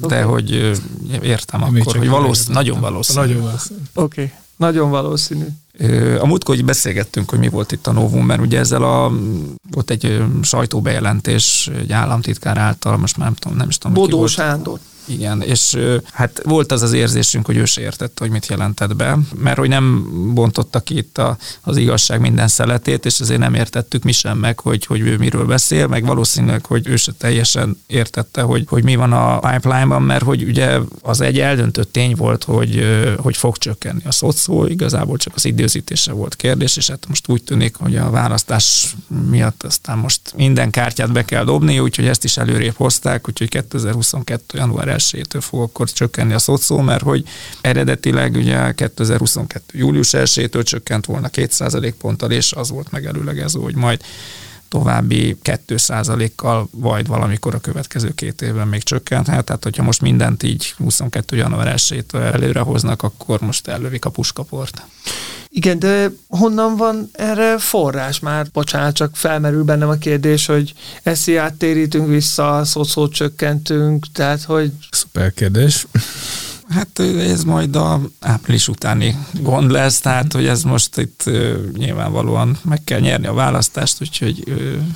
de 0.00 0.22
hogy 0.32 0.72
értem 1.22 1.62
akkor, 1.62 1.96
hogy 1.96 2.08
valószínű, 2.08 2.54
nagyon 2.54 2.80
valószínű. 2.80 3.20
Nagyon 3.20 3.42
valószínű. 3.42 3.80
Oké, 3.94 4.22
okay. 4.22 4.32
Nagyon 4.56 4.90
valószínű. 4.90 5.44
A 6.20 6.26
múltkor 6.26 6.54
hogy 6.54 6.64
beszélgettünk, 6.64 7.30
hogy 7.30 7.38
mi 7.38 7.48
volt 7.48 7.72
itt 7.72 7.86
a 7.86 7.92
novum, 7.92 8.26
mert 8.26 8.40
ugye 8.40 8.58
ezzel 8.58 8.82
a, 8.82 9.12
volt 9.70 9.90
egy 9.90 10.22
sajtóbejelentés 10.42 11.70
egy 11.78 11.92
államtitkár 11.92 12.58
által, 12.58 12.96
most 12.96 13.16
már 13.16 13.26
nem 13.26 13.36
tudom, 13.36 13.56
nem 13.56 13.68
is 13.68 13.78
tudom. 13.78 13.94
Bodó 13.94 14.26
Sándor. 14.26 14.78
Igen, 15.06 15.42
és 15.42 15.78
hát 16.12 16.40
volt 16.44 16.72
az 16.72 16.82
az 16.82 16.92
érzésünk, 16.92 17.46
hogy 17.46 17.56
ő 17.56 17.64
se 17.64 17.80
értette, 17.80 18.22
hogy 18.22 18.30
mit 18.30 18.46
jelentett 18.46 18.96
be, 18.96 19.18
mert 19.36 19.58
hogy 19.58 19.68
nem 19.68 20.08
bontotta 20.34 20.80
ki 20.80 20.96
itt 20.96 21.18
a, 21.18 21.36
az 21.60 21.76
igazság 21.76 22.20
minden 22.20 22.48
szeletét, 22.48 23.06
és 23.06 23.20
azért 23.20 23.40
nem 23.40 23.54
értettük 23.54 24.02
mi 24.02 24.12
sem 24.12 24.38
meg, 24.38 24.60
hogy, 24.60 24.86
hogy 24.86 25.00
ő 25.00 25.16
miről 25.16 25.44
beszél, 25.44 25.86
meg 25.86 26.04
valószínűleg, 26.04 26.66
hogy 26.66 26.88
ő 26.88 26.96
se 26.96 27.12
teljesen 27.12 27.82
értette, 27.86 28.42
hogy, 28.42 28.64
hogy 28.68 28.84
mi 28.84 28.96
van 28.96 29.12
a 29.12 29.38
pipeline-ban, 29.38 30.02
mert 30.02 30.24
hogy 30.24 30.42
ugye 30.42 30.78
az 31.02 31.20
egy 31.20 31.38
eldöntött 31.38 31.92
tény 31.92 32.14
volt, 32.14 32.44
hogy, 32.44 32.84
hogy 33.18 33.36
fog 33.36 33.56
csökkenni 33.56 34.02
a 34.04 34.12
szocó, 34.12 34.66
igazából 34.66 35.16
csak 35.16 35.34
az 35.34 35.44
időzítése 35.44 36.12
volt 36.12 36.36
kérdés, 36.36 36.76
és 36.76 36.88
hát 36.88 37.06
most 37.08 37.28
úgy 37.28 37.42
tűnik, 37.42 37.76
hogy 37.76 37.96
a 37.96 38.10
választás 38.10 38.94
miatt 39.30 39.62
aztán 39.62 39.98
most 39.98 40.20
minden 40.36 40.70
kártyát 40.70 41.12
be 41.12 41.24
kell 41.24 41.44
dobni, 41.44 41.78
úgyhogy 41.78 42.06
ezt 42.06 42.24
is 42.24 42.36
előrébb 42.36 42.76
hozták, 42.76 43.28
úgyhogy 43.28 43.48
2022. 43.48 44.58
január 44.58 44.88
1-től 44.96 45.40
fog 45.40 45.62
akkor 45.62 45.90
csökkenni 45.90 46.32
a 46.32 46.38
szocó, 46.38 46.80
mert 46.80 47.02
hogy 47.02 47.24
eredetileg 47.60 48.34
ugye 48.34 48.72
2022. 48.72 49.78
július 49.78 50.10
1-től 50.12 50.64
csökkent 50.64 51.06
volna 51.06 51.28
2% 51.32 51.92
ponttal, 51.98 52.30
és 52.30 52.52
az 52.52 52.70
volt 52.70 52.90
megelőlegező, 52.90 53.60
hogy 53.60 53.74
majd 53.74 54.00
további 54.68 55.36
2%-kal 55.44 56.68
vagy 56.70 57.06
valamikor 57.06 57.54
a 57.54 57.60
következő 57.60 58.14
két 58.14 58.42
évben 58.42 58.68
még 58.68 58.82
csökkenthet. 58.82 59.44
Tehát, 59.44 59.62
hogyha 59.64 59.82
most 59.82 60.00
mindent 60.00 60.42
így 60.42 60.74
22. 60.76 61.36
január 61.36 61.74
1-től 61.78 62.32
előre 62.32 62.60
hoznak, 62.60 63.02
akkor 63.02 63.40
most 63.40 63.68
ellövik 63.68 64.04
a 64.04 64.10
puskaport. 64.10 64.82
Igen, 65.56 65.78
de 65.78 66.10
honnan 66.28 66.76
van 66.76 67.08
erre 67.12 67.58
forrás 67.58 68.18
már? 68.20 68.46
Bocsánat, 68.52 68.94
csak 68.94 69.16
felmerül 69.16 69.62
bennem 69.62 69.88
a 69.88 69.94
kérdés, 69.94 70.46
hogy 70.46 70.74
eszi 71.02 71.36
áttérítünk 71.36 72.08
vissza, 72.08 72.64
szót 72.64 73.12
csökkentünk, 73.12 74.06
tehát 74.12 74.42
hogy... 74.42 74.72
Szuper 74.90 75.32
kérdés. 75.32 75.86
Hát 76.68 76.98
ez 76.98 77.44
majd 77.44 77.76
a 77.76 78.00
április 78.20 78.68
utáni 78.68 79.16
gond 79.40 79.70
lesz, 79.70 80.00
tehát 80.00 80.32
hogy 80.32 80.46
ez 80.46 80.62
most 80.62 80.98
itt 80.98 81.30
nyilvánvalóan 81.76 82.58
meg 82.62 82.84
kell 82.84 83.00
nyerni 83.00 83.26
a 83.26 83.32
választást, 83.32 83.96
úgyhogy 84.00 84.38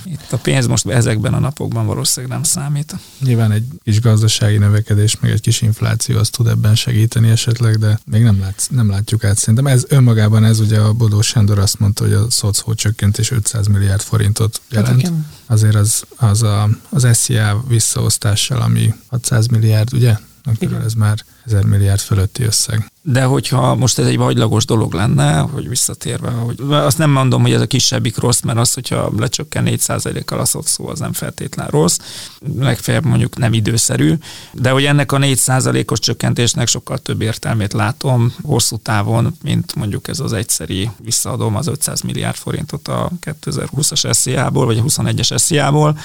itt 0.05 0.33
a 0.33 0.37
pénz 0.37 0.67
most 0.67 0.87
ezekben 0.87 1.35
a 1.35 1.39
napokban 1.39 1.87
valószínűleg 1.87 2.35
nem 2.37 2.45
számít. 2.45 2.95
Nyilván 3.21 3.53
egy 3.53 3.65
kis 3.85 4.01
gazdasági 4.01 4.57
növekedés, 4.57 5.21
meg 5.21 5.31
egy 5.31 5.41
kis 5.41 5.61
infláció 5.61 6.19
az 6.19 6.29
tud 6.29 6.47
ebben 6.47 6.75
segíteni 6.75 7.31
esetleg, 7.31 7.79
de 7.79 8.01
még 8.05 8.23
nem, 8.23 8.41
lát, 8.41 8.69
nem 8.71 8.91
látjuk 8.91 9.25
át. 9.25 9.39
Szerintem 9.39 9.67
ez 9.67 9.85
önmagában 9.89 10.45
ez 10.45 10.61
ugye 10.61 10.79
a 10.79 10.93
Bodó 10.93 11.21
Sándor 11.21 11.59
azt 11.59 11.79
mondta, 11.79 12.05
hogy 12.05 12.13
a 12.13 12.31
szocó 12.31 12.75
csökkentés 12.75 13.31
500 13.31 13.67
milliárd 13.67 14.01
forintot 14.01 14.61
jelent. 14.71 15.03
Hát 15.03 15.13
Azért 15.47 15.75
az, 15.75 16.03
az 16.17 16.43
a, 16.43 16.69
az 16.89 17.07
SZIA 17.13 17.65
visszaosztással, 17.69 18.61
ami 18.61 18.95
600 19.07 19.47
milliárd, 19.47 19.95
ugye? 19.95 20.17
Akkor 20.55 20.81
ez 20.85 20.93
már 20.93 21.19
1000 21.47 21.65
milliárd 21.65 22.01
fölötti 22.01 22.43
összeg. 22.43 22.91
De 23.03 23.25
hogyha 23.25 23.75
most 23.75 23.99
ez 23.99 24.07
egy 24.07 24.17
vagylagos 24.17 24.65
dolog 24.65 24.93
lenne, 24.93 25.39
hogy 25.39 25.69
visszatérve, 25.69 26.31
hogy 26.31 26.61
azt 26.71 26.99
nem 26.99 27.11
mondom, 27.11 27.43
hogy 27.43 27.53
ez 27.53 27.61
a 27.61 27.67
kisebbik 27.67 28.19
rossz, 28.19 28.41
mert 28.41 28.59
az, 28.59 28.75
hogyha 28.75 29.13
lecsökken 29.17 29.65
4%-kal 29.69 30.39
az 30.39 30.57
szó, 30.65 30.89
az 30.89 30.99
nem 30.99 31.13
feltétlen 31.13 31.67
rossz, 31.67 31.99
legfeljebb 32.59 33.05
mondjuk 33.05 33.37
nem 33.37 33.53
időszerű, 33.53 34.15
de 34.53 34.71
hogy 34.71 34.85
ennek 34.85 35.13
a 35.13 35.19
4%-os 35.19 35.99
csökkentésnek 35.99 36.69
sokkal 36.69 36.99
több 36.99 37.21
értelmét 37.21 37.73
látom 37.73 38.35
hosszú 38.43 38.77
távon, 38.77 39.37
mint 39.43 39.75
mondjuk 39.75 40.09
ez 40.09 40.21
az 40.21 40.33
egyszeri 40.33 40.91
visszaadom 41.03 41.57
az 41.57 41.67
500 41.67 42.01
milliárd 42.01 42.37
forintot 42.37 42.89
a 42.89 43.11
2020-as 43.21 44.13
SZIA-ból, 44.13 44.67
vagy 44.67 44.79
a 44.79 44.83
21-es 44.83 45.39
SZIA-ból, 45.39 45.99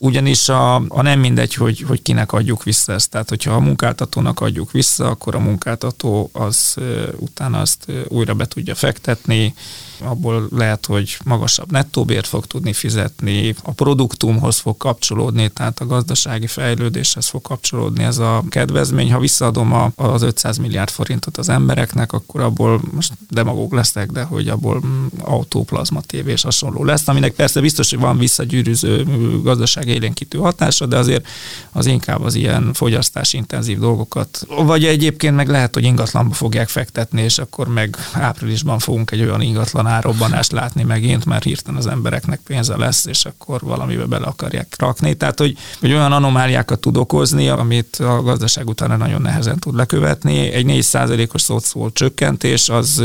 ugyanis 0.00 0.48
a, 0.48 0.74
a 0.74 1.02
nem 1.02 1.20
mindegy, 1.20 1.54
hogy, 1.54 1.80
hogy 1.80 2.02
kinek 2.02 2.32
adjuk 2.32 2.62
vissza 2.62 2.92
ezt. 2.92 3.10
Tehát, 3.10 3.28
hogyha 3.28 3.52
a 3.52 3.60
munkáltatónak 3.60 4.40
adjuk 4.40 4.70
vissza, 4.70 5.08
akkor 5.08 5.34
a 5.34 5.38
munkáltató 5.38 6.30
az 6.32 6.76
utána 7.16 7.60
azt 7.60 7.92
újra 8.08 8.34
be 8.34 8.46
tudja 8.46 8.74
fektetni, 8.74 9.54
abból 10.00 10.48
lehet, 10.50 10.86
hogy 10.86 11.18
magasabb 11.24 11.70
nettóbért 11.70 12.26
fog 12.26 12.46
tudni 12.46 12.72
fizetni, 12.72 13.54
a 13.62 13.72
produktumhoz 13.72 14.58
fog 14.58 14.76
kapcsolódni, 14.76 15.48
tehát 15.48 15.80
a 15.80 15.86
gazdasági 15.86 16.46
fejlődéshez 16.46 17.26
fog 17.28 17.42
kapcsolódni 17.42 18.04
ez 18.04 18.18
a 18.18 18.44
kedvezmény. 18.48 19.12
Ha 19.12 19.18
visszaadom 19.18 19.72
a, 19.72 19.90
az 19.96 20.22
500 20.22 20.56
milliárd 20.56 20.90
forintot 20.90 21.36
az 21.36 21.48
embereknek, 21.48 22.12
akkor 22.12 22.40
abból 22.40 22.80
most 22.92 23.12
demagóg 23.30 23.72
lesznek, 23.72 24.10
de 24.10 24.22
hogy 24.22 24.48
abból 24.48 24.82
mm, 24.86 25.06
autó, 25.20 25.64
plazma, 25.64 26.00
tévé 26.00 26.32
és 26.32 26.42
hasonló 26.42 26.84
lesz, 26.84 27.08
aminek 27.08 27.32
persze 27.32 27.60
biztos, 27.60 27.90
hogy 27.90 27.98
van 27.98 28.18
visszagyűrűző 28.18 29.06
gazdaság 29.42 29.88
élénkítő 29.88 30.38
hatása, 30.38 30.86
de 30.86 30.96
azért 30.96 31.26
az 31.72 31.86
inkább 31.86 32.22
az 32.22 32.34
ilyen 32.34 32.72
fogyasztás 32.72 33.32
intenzív 33.32 33.78
dolgokat. 33.78 34.46
Vagy 34.48 34.84
egyébként 34.84 35.36
meg 35.36 35.48
lehet, 35.48 35.74
hogy 35.74 35.84
ingatlanba 35.84 36.34
fogják 36.34 36.68
fektetni, 36.68 37.22
és 37.22 37.38
akkor 37.38 37.68
meg 37.68 37.96
áprilisban 38.12 38.78
fogunk 38.78 39.10
egy 39.10 39.20
olyan 39.20 39.40
ingatlan 39.40 39.86
árobbanást 39.88 40.52
látni 40.52 40.82
megint, 40.82 41.24
mert 41.24 41.44
hirtelen 41.44 41.78
az 41.78 41.86
embereknek 41.86 42.40
pénze 42.40 42.76
lesz, 42.76 43.06
és 43.06 43.24
akkor 43.24 43.60
valamibe 43.60 44.04
bele 44.04 44.26
akarják 44.26 44.74
rakni. 44.78 45.14
Tehát, 45.14 45.38
hogy, 45.38 45.56
hogy 45.80 45.92
olyan 45.92 46.12
anomáliákat 46.12 46.80
tud 46.80 46.96
okozni, 46.96 47.48
amit 47.48 47.96
a 47.96 48.22
gazdaság 48.22 48.68
utána 48.68 48.96
nagyon 48.96 49.22
nehezen 49.22 49.58
tud 49.58 49.74
lekövetni. 49.74 50.38
Egy 50.52 50.64
4%-os 50.68 51.42
szószól 51.42 51.92
csökkentés 51.92 52.68
az, 52.68 53.02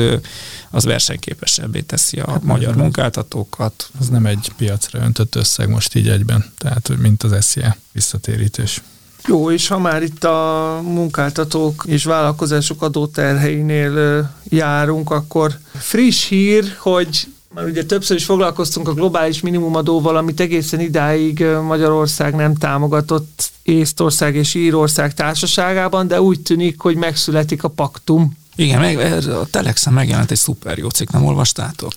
az 0.70 0.84
versenyképesebbé 0.84 1.82
teszi 1.82 2.20
a 2.20 2.32
hát 2.32 2.44
magyar 2.44 2.76
munkáltatókat. 2.76 3.90
Az 4.00 4.10
nem 4.10 4.26
egy 4.26 4.52
piacra 4.58 5.00
öntött 5.00 5.36
összeg 5.36 5.70
most 5.70 5.96
így 5.96 6.10
egyben, 6.10 6.46
tehát 6.58 6.90
mint 6.98 7.24
az 7.24 7.46
SZIA 7.46 7.76
visszatérítés. 7.92 8.82
Jó, 9.28 9.52
és 9.52 9.68
ha 9.68 9.80
már 9.80 10.04
itt 10.04 10.24
a 10.24 10.80
munkáltatók 10.84 11.84
és 11.88 12.04
vállalkozások 12.04 12.82
adóterheinél 12.82 14.30
járunk, 14.44 15.12
akkor 15.12 15.52
friss 15.74 16.28
hír, 16.28 16.76
hogy 16.78 17.28
már 17.54 17.66
ugye 17.66 17.86
többször 17.86 18.18
is 18.18 18.26
foglalkoztunk 18.26 18.88
a 18.88 18.94
globális 18.94 19.42
minimumadóval, 19.42 20.16
amit 20.16 20.40
egészen 20.40 20.80
idáig 20.80 21.46
Magyarország 21.62 22.36
nem 22.36 22.56
támogatott 22.56 23.52
Észtország 23.64 24.36
és 24.36 24.54
Írország 24.54 25.14
társaságában, 25.14 26.08
de 26.08 26.22
úgy 26.22 26.42
tűnik, 26.42 26.82
hogy 26.82 26.96
megszületik 26.96 27.64
a 27.64 27.68
paktum. 27.68 28.38
Igen, 28.56 28.80
meg, 28.80 28.98
a 29.28 29.46
Telexen 29.46 29.94
megjelent 29.94 30.32
egy 30.32 30.38
szuper 30.38 30.78
jó 30.78 30.90
cikk, 30.90 31.10
nem 31.10 31.26
olvastátok? 31.26 31.94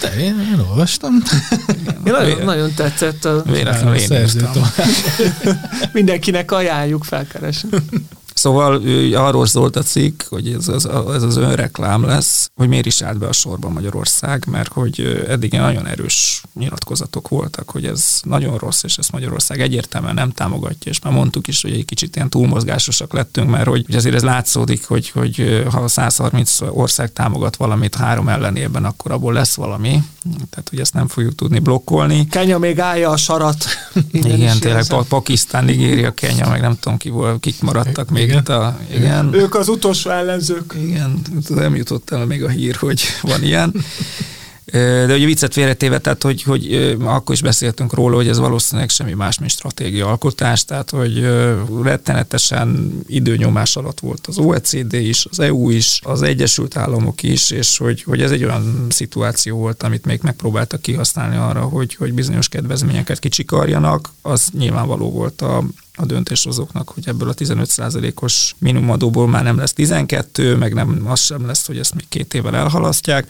De 0.00 0.20
én, 0.20 0.40
én 0.52 0.58
olvastam. 0.68 1.12
Igen, 1.86 1.94
én 2.04 2.12
nagyon, 2.12 2.44
nagyon 2.44 2.74
tetszett. 2.74 3.24
A... 3.24 3.42
Véletlenül 3.42 3.94
én 3.94 4.28
Mindenkinek 5.92 6.52
ajánljuk 6.52 7.04
felkeresni. 7.04 7.68
Szóval 8.40 8.82
ő, 8.84 9.16
arról 9.16 9.46
szólt 9.46 9.76
a 9.76 9.82
cikk, 9.82 10.22
hogy 10.28 10.52
ez 10.52 10.68
az, 10.68 10.86
ez 10.86 11.22
az 11.22 11.36
önreklám 11.36 12.04
lesz, 12.04 12.50
hogy 12.54 12.68
miért 12.68 12.86
is 12.86 13.02
állt 13.02 13.18
be 13.18 13.26
a 13.26 13.32
sorba 13.32 13.68
Magyarország, 13.68 14.44
mert 14.50 14.72
hogy 14.72 15.24
eddig 15.28 15.52
nagyon 15.52 15.86
erős 15.86 16.42
nyilatkozatok 16.54 17.28
voltak, 17.28 17.70
hogy 17.70 17.84
ez 17.84 18.20
nagyon 18.22 18.58
rossz, 18.58 18.82
és 18.82 18.96
ezt 18.96 19.12
Magyarország 19.12 19.60
egyértelműen 19.60 20.14
nem 20.14 20.30
támogatja, 20.30 20.90
és 20.90 21.00
már 21.00 21.12
mondtuk 21.12 21.48
is, 21.48 21.62
hogy 21.62 21.72
egy 21.72 21.84
kicsit 21.84 22.16
ilyen 22.16 22.28
túlmozgásosak 22.28 23.12
lettünk, 23.12 23.50
mert 23.50 23.66
hogy, 23.66 23.84
hogy 23.86 23.94
azért 23.94 24.14
ez 24.14 24.22
látszódik, 24.22 24.86
hogy, 24.86 25.10
hogy 25.10 25.64
ha 25.70 25.88
130 25.88 26.60
ország 26.60 27.12
támogat 27.12 27.56
valamit 27.56 27.94
három 27.94 28.28
ellenében, 28.28 28.84
akkor 28.84 29.10
abból 29.10 29.32
lesz 29.32 29.54
valami, 29.54 30.02
tehát 30.50 30.68
hogy 30.70 30.80
ezt 30.80 30.94
nem 30.94 31.08
fogjuk 31.08 31.34
tudni 31.34 31.58
blokkolni. 31.58 32.26
Kenya 32.26 32.58
még 32.58 32.80
állja 32.80 33.10
a 33.10 33.16
sarat. 33.16 33.64
Igen, 34.12 34.58
tényleg 34.58 34.84
Pakisztán, 35.08 35.64
Nigéria, 35.64 36.12
Kenya, 36.12 36.48
meg 36.48 36.60
nem 36.60 36.78
tudom 36.78 36.98
ki 36.98 37.08
volt, 37.08 37.40
kik 37.40 37.62
maradtak 37.62 38.10
még 38.10 38.29
igen. 38.30 38.42
itt 38.42 38.48
a... 38.48 38.78
Igen. 38.94 39.34
Ők 39.34 39.54
az 39.54 39.68
utolsó 39.68 40.10
ellenzők. 40.10 40.74
Igen, 40.76 41.20
nem 41.48 41.76
jutott 41.76 42.10
el 42.10 42.26
még 42.26 42.44
a 42.44 42.48
hír, 42.48 42.74
hogy 42.74 43.02
van 43.22 43.42
ilyen. 43.42 43.74
De 44.72 45.14
ugye 45.14 45.26
viccet 45.26 45.52
félretéve, 45.52 45.98
tehát 45.98 46.22
hogy, 46.22 46.42
hogy 46.42 46.96
akkor 47.04 47.34
is 47.34 47.42
beszéltünk 47.42 47.94
róla, 47.94 48.16
hogy 48.16 48.28
ez 48.28 48.38
valószínűleg 48.38 48.90
semmi 48.90 49.12
más, 49.12 49.38
mint 49.38 49.50
stratégia 49.50 50.06
alkotás, 50.06 50.64
tehát 50.64 50.90
hogy 50.90 51.26
rettenetesen 51.82 52.98
időnyomás 53.06 53.76
alatt 53.76 54.00
volt 54.00 54.26
az 54.26 54.38
OECD 54.38 54.92
is, 54.92 55.26
az 55.30 55.40
EU 55.40 55.70
is, 55.70 56.00
az 56.02 56.22
Egyesült 56.22 56.76
Államok 56.76 57.22
is, 57.22 57.50
és 57.50 57.76
hogy, 57.76 58.02
hogy 58.02 58.22
ez 58.22 58.30
egy 58.30 58.44
olyan 58.44 58.86
szituáció 58.88 59.56
volt, 59.56 59.82
amit 59.82 60.04
még 60.04 60.20
megpróbáltak 60.22 60.80
kihasználni 60.80 61.36
arra, 61.36 61.60
hogy, 61.60 61.94
hogy 61.94 62.12
bizonyos 62.12 62.48
kedvezményeket 62.48 63.18
kicsikarjanak, 63.18 64.08
az 64.22 64.48
nyilvánvaló 64.58 65.10
volt 65.10 65.40
a, 65.40 65.64
a 65.94 66.04
döntéshozóknak, 66.04 66.88
hogy 66.88 67.02
ebből 67.06 67.28
a 67.28 67.34
15%-os 67.34 68.54
minimumadóból 68.58 69.28
már 69.28 69.42
nem 69.42 69.58
lesz 69.58 69.72
12, 69.72 70.56
meg 70.56 70.74
nem 70.74 71.02
az 71.06 71.20
sem 71.20 71.46
lesz, 71.46 71.66
hogy 71.66 71.78
ezt 71.78 71.94
még 71.94 72.04
két 72.08 72.34
évvel 72.34 72.56
elhalasztják 72.56 73.28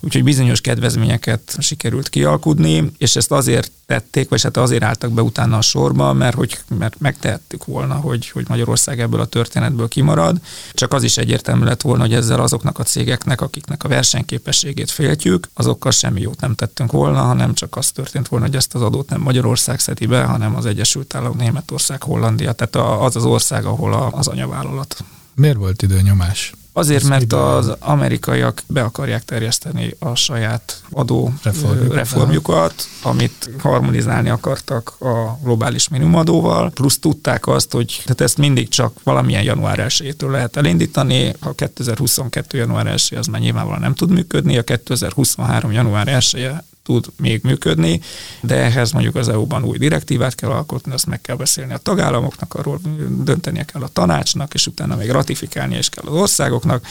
úgyhogy 0.00 0.24
bizonyos 0.24 0.60
kedvezményeket 0.60 1.56
sikerült 1.58 2.08
kialkudni, 2.08 2.92
és 2.98 3.16
ezt 3.16 3.32
azért 3.32 3.70
tették, 3.86 4.28
vagy 4.28 4.42
hát 4.42 4.56
azért 4.56 4.82
álltak 4.82 5.12
be 5.12 5.22
utána 5.22 5.56
a 5.56 5.60
sorba, 5.60 6.12
mert, 6.12 6.36
hogy, 6.36 6.58
mert 6.78 6.94
megtehettük 6.98 7.64
volna, 7.64 7.94
hogy, 7.94 8.28
hogy 8.28 8.44
Magyarország 8.48 9.00
ebből 9.00 9.20
a 9.20 9.24
történetből 9.24 9.88
kimarad. 9.88 10.40
Csak 10.72 10.92
az 10.92 11.02
is 11.02 11.16
egyértelmű 11.16 11.64
lett 11.64 11.80
volna, 11.80 12.02
hogy 12.02 12.14
ezzel 12.14 12.40
azoknak 12.40 12.78
a 12.78 12.82
cégeknek, 12.82 13.40
akiknek 13.40 13.84
a 13.84 13.88
versenyképességét 13.88 14.90
féltjük, 14.90 15.48
azokkal 15.54 15.92
semmi 15.92 16.20
jót 16.20 16.40
nem 16.40 16.54
tettünk 16.54 16.92
volna, 16.92 17.22
hanem 17.22 17.54
csak 17.54 17.76
az 17.76 17.90
történt 17.90 18.28
volna, 18.28 18.46
hogy 18.46 18.56
ezt 18.56 18.74
az 18.74 18.82
adót 18.82 19.08
nem 19.08 19.20
Magyarország 19.20 19.80
szedi 19.80 20.06
be, 20.06 20.22
hanem 20.22 20.56
az 20.56 20.66
Egyesült 20.66 21.14
Államok, 21.14 21.38
Németország, 21.38 22.02
Hollandia, 22.02 22.52
tehát 22.52 23.00
az 23.00 23.16
az 23.16 23.24
ország, 23.24 23.64
ahol 23.64 24.12
az 24.12 24.26
anyavállalat. 24.26 25.04
Miért 25.34 25.56
volt 25.56 25.82
időnyomás? 25.82 26.52
Azért, 26.72 27.08
mert 27.08 27.32
az 27.32 27.72
amerikaiak 27.78 28.62
be 28.66 28.82
akarják 28.82 29.24
terjeszteni 29.24 29.94
a 29.98 30.14
saját 30.14 30.82
adó 30.90 31.32
reformjukat, 31.42 31.94
reformjukat 31.94 32.74
amit 33.02 33.50
harmonizálni 33.58 34.28
akartak 34.28 34.94
a 35.00 35.38
globális 35.42 35.88
minimumadóval, 35.88 36.70
plusz 36.70 36.98
tudták 36.98 37.46
azt, 37.46 37.72
hogy 37.72 38.00
tehát 38.02 38.20
ezt 38.20 38.38
mindig 38.38 38.68
csak 38.68 38.96
valamilyen 39.02 39.42
január 39.42 39.78
1 39.78 40.14
lehet 40.18 40.56
elindítani, 40.56 41.34
ha 41.40 41.52
2022. 41.52 42.58
január 42.58 42.86
1 42.86 43.14
az 43.16 43.26
már 43.26 43.40
nyilvánvalóan 43.40 43.80
nem 43.80 43.94
tud 43.94 44.10
működni, 44.10 44.58
a 44.58 44.62
2023. 44.62 45.72
január 45.72 46.08
1 46.08 46.50
tud 46.90 47.06
még 47.16 47.40
működni, 47.42 48.00
de 48.40 48.54
ehhez 48.54 48.92
mondjuk 48.92 49.14
az 49.14 49.28
EU-ban 49.28 49.64
új 49.64 49.78
direktívát 49.78 50.34
kell 50.34 50.50
alkotni, 50.50 50.92
azt 50.92 51.06
meg 51.06 51.20
kell 51.20 51.36
beszélni 51.36 51.72
a 51.72 51.78
tagállamoknak, 51.78 52.54
arról 52.54 52.80
döntenie 53.08 53.64
kell 53.64 53.82
a 53.82 53.88
tanácsnak, 53.88 54.54
és 54.54 54.66
utána 54.66 54.96
még 54.96 55.10
ratifikálni 55.10 55.76
is 55.76 55.88
kell 55.88 56.04
az 56.06 56.14
országoknak 56.14 56.86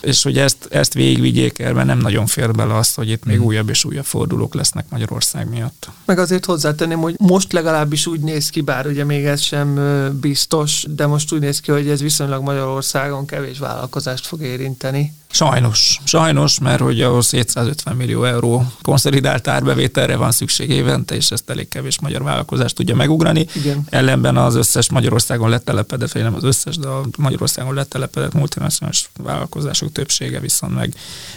és 0.00 0.22
hogy 0.22 0.38
ezt, 0.38 0.68
ezt 0.70 0.94
végigvigyék 0.94 1.58
el, 1.58 1.72
mert 1.72 1.86
nem 1.86 1.98
nagyon 1.98 2.26
fér 2.26 2.52
bele 2.52 2.76
azt, 2.76 2.94
hogy 2.94 3.10
itt 3.10 3.24
még 3.24 3.38
mm. 3.38 3.42
újabb 3.42 3.68
és 3.68 3.84
újabb 3.84 4.04
fordulók 4.04 4.54
lesznek 4.54 4.84
Magyarország 4.90 5.48
miatt. 5.48 5.88
Meg 6.04 6.18
azért 6.18 6.44
hozzátenném, 6.44 6.98
hogy 6.98 7.14
most 7.18 7.52
legalábbis 7.52 8.06
úgy 8.06 8.20
néz 8.20 8.50
ki, 8.50 8.60
bár 8.60 8.86
ugye 8.86 9.04
még 9.04 9.24
ez 9.24 9.40
sem 9.40 9.80
biztos, 10.20 10.84
de 10.88 11.06
most 11.06 11.32
úgy 11.32 11.40
néz 11.40 11.60
ki, 11.60 11.70
hogy 11.70 11.88
ez 11.88 12.00
viszonylag 12.00 12.42
Magyarországon 12.42 13.26
kevés 13.26 13.58
vállalkozást 13.58 14.26
fog 14.26 14.40
érinteni. 14.40 15.12
Sajnos, 15.30 16.00
sajnos, 16.04 16.58
mert 16.58 16.80
hogy 16.80 17.00
ahhoz 17.02 17.30
750 17.30 17.96
millió 17.96 18.24
euró 18.24 18.72
konszolidált 18.82 19.48
árbevételre 19.48 20.16
van 20.16 20.30
szükség 20.30 20.70
évente, 20.70 21.14
és 21.14 21.30
ezt 21.30 21.50
elég 21.50 21.68
kevés 21.68 22.00
magyar 22.00 22.22
vállalkozást 22.22 22.74
tudja 22.74 22.94
megugrani. 22.94 23.46
Igen. 23.54 23.84
Ellenben 23.90 24.36
az 24.36 24.54
összes 24.54 24.90
Magyarországon 24.90 25.48
letelepedett, 25.48 26.12
vagy 26.12 26.22
nem 26.22 26.34
az 26.34 26.44
összes, 26.44 26.76
de 26.76 26.88
a 26.88 27.04
Magyarországon 27.18 27.74
letelepedett 27.74 28.32
multinacionális 28.32 29.10
vállalkozások 29.22 29.87
többsége 29.88 30.40
viszont 30.40 30.74
meg 30.74 30.94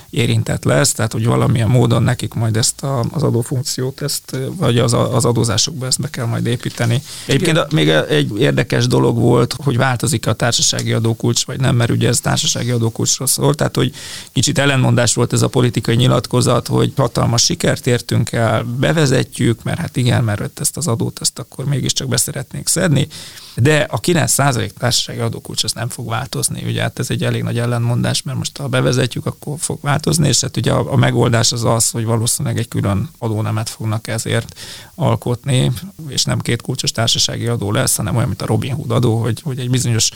érintett 0.09 0.63
lesz, 0.63 0.91
tehát 0.93 1.11
hogy 1.11 1.25
valamilyen 1.25 1.69
módon 1.69 2.03
nekik 2.03 2.33
majd 2.33 2.57
ezt 2.57 2.83
a, 2.83 3.05
az 3.11 3.23
adófunkciót, 3.23 4.01
ezt, 4.01 4.37
vagy 4.57 4.77
az, 4.77 4.93
az 4.93 5.25
adózásokba 5.25 5.85
ezt 5.85 6.01
be 6.01 6.09
kell 6.09 6.25
majd 6.25 6.45
építeni. 6.45 7.01
Egyébként 7.25 7.57
Igen. 7.57 7.67
még 7.71 7.89
egy 7.89 8.39
érdekes 8.39 8.87
dolog 8.87 9.17
volt, 9.17 9.55
hogy 9.63 9.77
változik 9.77 10.27
a 10.27 10.33
társasági 10.33 10.93
adókulcs, 10.93 11.45
vagy 11.45 11.59
nem, 11.59 11.75
mert 11.75 11.91
ugye 11.91 12.07
ez 12.07 12.19
társasági 12.19 12.71
adókulcsról 12.71 13.27
szól, 13.27 13.55
tehát 13.55 13.75
hogy 13.75 13.93
kicsit 14.31 14.57
ellenmondás 14.57 15.13
volt 15.13 15.33
ez 15.33 15.41
a 15.41 15.47
politikai 15.47 15.95
nyilatkozat, 15.95 16.67
hogy 16.67 16.93
hatalmas 16.95 17.43
sikert 17.43 17.87
értünk 17.87 18.31
el, 18.31 18.63
bevezetjük, 18.63 19.63
mert 19.63 19.79
hát 19.79 19.97
igen, 19.97 20.23
mert 20.23 20.59
ezt 20.59 20.77
az 20.77 20.87
adót 20.87 21.21
ezt 21.21 21.39
akkor 21.39 21.65
mégiscsak 21.65 22.07
beszeretnénk 22.07 22.67
szedni, 22.67 23.07
de 23.55 23.87
a 23.89 23.99
9% 23.99 24.69
társasági 24.69 25.19
adókulcs 25.19 25.63
az 25.63 25.71
nem 25.71 25.89
fog 25.89 26.09
változni. 26.09 26.63
Ugye 26.65 26.81
hát 26.81 26.99
ez 26.99 27.09
egy 27.09 27.23
elég 27.23 27.43
nagy 27.43 27.59
ellenmondás, 27.59 28.21
mert 28.21 28.37
most 28.41 28.57
ha 28.57 28.67
bevezetjük, 28.67 29.25
akkor 29.25 29.55
fog 29.59 29.77
változni, 29.81 30.27
és 30.27 30.39
hát 30.41 30.57
ugye 30.57 30.71
a, 30.71 30.91
a 30.91 30.95
megoldás 30.95 31.51
az 31.51 31.63
az, 31.63 31.89
hogy 31.89 32.05
valószínűleg 32.05 32.57
egy 32.57 32.67
külön 32.67 33.09
adónemet 33.17 33.69
fognak 33.69 34.07
ezért 34.07 34.59
alkotni, 34.95 35.71
és 36.07 36.23
nem 36.23 36.39
két 36.39 36.61
kulcsos 36.61 36.91
társasági 36.91 37.47
adó 37.47 37.71
lesz, 37.71 37.95
hanem 37.95 38.15
olyan, 38.15 38.27
mint 38.27 38.41
a 38.41 38.45
Robin 38.45 38.73
Hood 38.73 38.91
adó, 38.91 39.21
hogy, 39.21 39.41
hogy 39.41 39.59
egy 39.59 39.69
bizonyos 39.69 40.09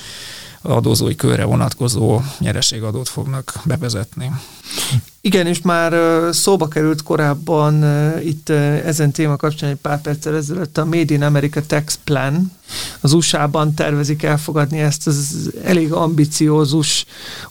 adózói 0.68 1.16
körre 1.16 1.44
vonatkozó 1.44 2.22
nyereségadót 2.40 3.10
fognak 3.10 3.54
bevezetni. 3.64 4.32
Igen, 5.22 5.48
és 5.48 5.62
már 5.62 5.94
szóba 6.34 6.68
került 6.68 7.04
korábban 7.04 7.84
itt 8.20 8.50
ezen 8.86 9.12
téma 9.12 9.36
kapcsán 9.36 9.70
egy 9.70 9.76
pár 9.76 10.02
perccel 10.02 10.36
ezelőtt 10.36 10.78
a 10.78 10.86
Made 10.86 11.14
in 11.14 11.24
America 11.24 11.62
Tax 11.68 12.00
Plan. 12.04 12.52
Az 13.00 13.14
USA-ban 13.14 13.74
tervezik 13.74 14.24
elfogadni 14.24 14.80
ezt 14.80 15.08
az 15.08 15.52
elég 15.64 15.92
ambiciózus 15.92 17.06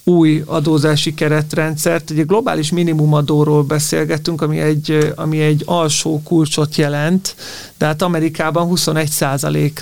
új 0.05 0.43
adózási 0.47 1.15
keretrendszert. 1.15 2.11
Egy 2.11 2.27
globális 2.27 2.71
minimumadóról 2.71 3.63
beszélgettünk, 3.63 4.43
ami 4.43 4.59
egy, 4.59 5.13
ami 5.15 5.41
egy 5.41 5.63
alsó 5.67 6.21
kulcsot 6.25 6.77
jelent, 6.77 7.37
de 7.79 7.87
hát 7.87 8.03
Amerikában 8.03 8.67
21 8.67 9.11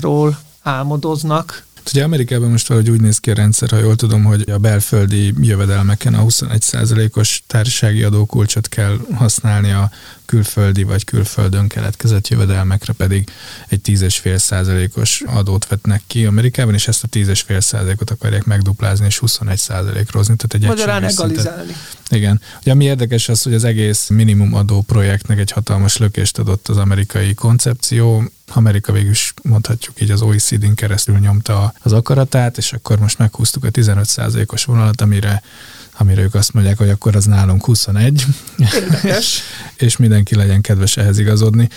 ról 0.01 0.39
álmodoznak, 0.63 1.65
Ugye 1.87 2.05
Amerikában 2.05 2.51
most 2.51 2.69
valahogy 2.69 2.91
úgy 2.91 3.01
néz 3.01 3.19
ki 3.19 3.31
a 3.31 3.35
rendszer, 3.35 3.71
ha 3.71 3.79
jól 3.79 3.97
tudom, 3.97 4.25
hogy 4.25 4.51
a 4.51 4.59
belföldi 4.59 5.35
jövedelmeken 5.41 6.15
a 6.15 6.25
21%-os 6.25 7.43
társasági 7.47 8.03
adókulcsot 8.03 8.69
kell 8.69 8.99
használni, 9.15 9.71
a 9.71 9.91
külföldi 10.27 10.83
vagy 10.83 11.05
külföldön 11.05 11.69
keletkezett 11.69 12.29
jövedelmekre 12.29 12.93
pedig 12.93 13.29
egy 13.69 13.81
10,5%-os 13.85 15.23
adót 15.27 15.67
vetnek 15.67 16.03
ki 16.07 16.27
Amerikában, 16.27 16.75
és 16.75 16.89
ezt 16.89 17.05
a 17.05 17.09
10,5%-ot 17.09 18.11
akarják 18.11 18.45
megduplázni 18.45 19.07
és 19.07 19.21
21%-ra 19.27 20.19
hozni. 20.19 20.37
Tehát 20.37 20.55
egy 20.55 20.67
Magyarán 20.67 21.05
egalizálni. 21.05 21.73
Igen. 22.13 22.41
Ugye 22.61 22.73
ami 22.73 22.85
érdekes 22.85 23.29
az, 23.29 23.43
hogy 23.43 23.55
az 23.55 23.65
egész 23.65 24.09
minimum 24.09 24.55
adó 24.55 24.81
projektnek 24.81 25.39
egy 25.39 25.51
hatalmas 25.51 25.97
lökést 25.97 26.39
adott 26.39 26.69
az 26.69 26.77
amerikai 26.77 27.35
koncepció, 27.35 28.25
Amerika 28.55 28.93
végül 28.93 29.11
is 29.11 29.35
mondhatjuk 29.43 30.01
így 30.01 30.11
az 30.11 30.23
OECD-n 30.23 30.75
keresztül 30.75 31.19
nyomta 31.19 31.75
az 31.83 31.93
akaratát, 31.93 32.59
és 32.59 32.73
akkor 32.73 32.99
most 32.99 33.19
meghúztuk 33.19 33.65
a 33.65 33.71
15%-os 33.71 34.65
vonalat, 34.65 35.01
amire 35.01 35.43
amire 35.97 36.23
ők 36.23 36.35
azt 36.35 36.53
mondják, 36.53 36.79
hogy 36.79 36.89
akkor 36.89 37.17
az 37.17 37.25
nálunk 37.25 37.65
21. 37.65 38.25
Érdekes. 38.75 39.41
és 39.77 39.97
mindenki 39.97 40.35
legyen 40.35 40.61
kedves 40.61 40.97
ehhez 40.97 41.19
igazodni. 41.19 41.69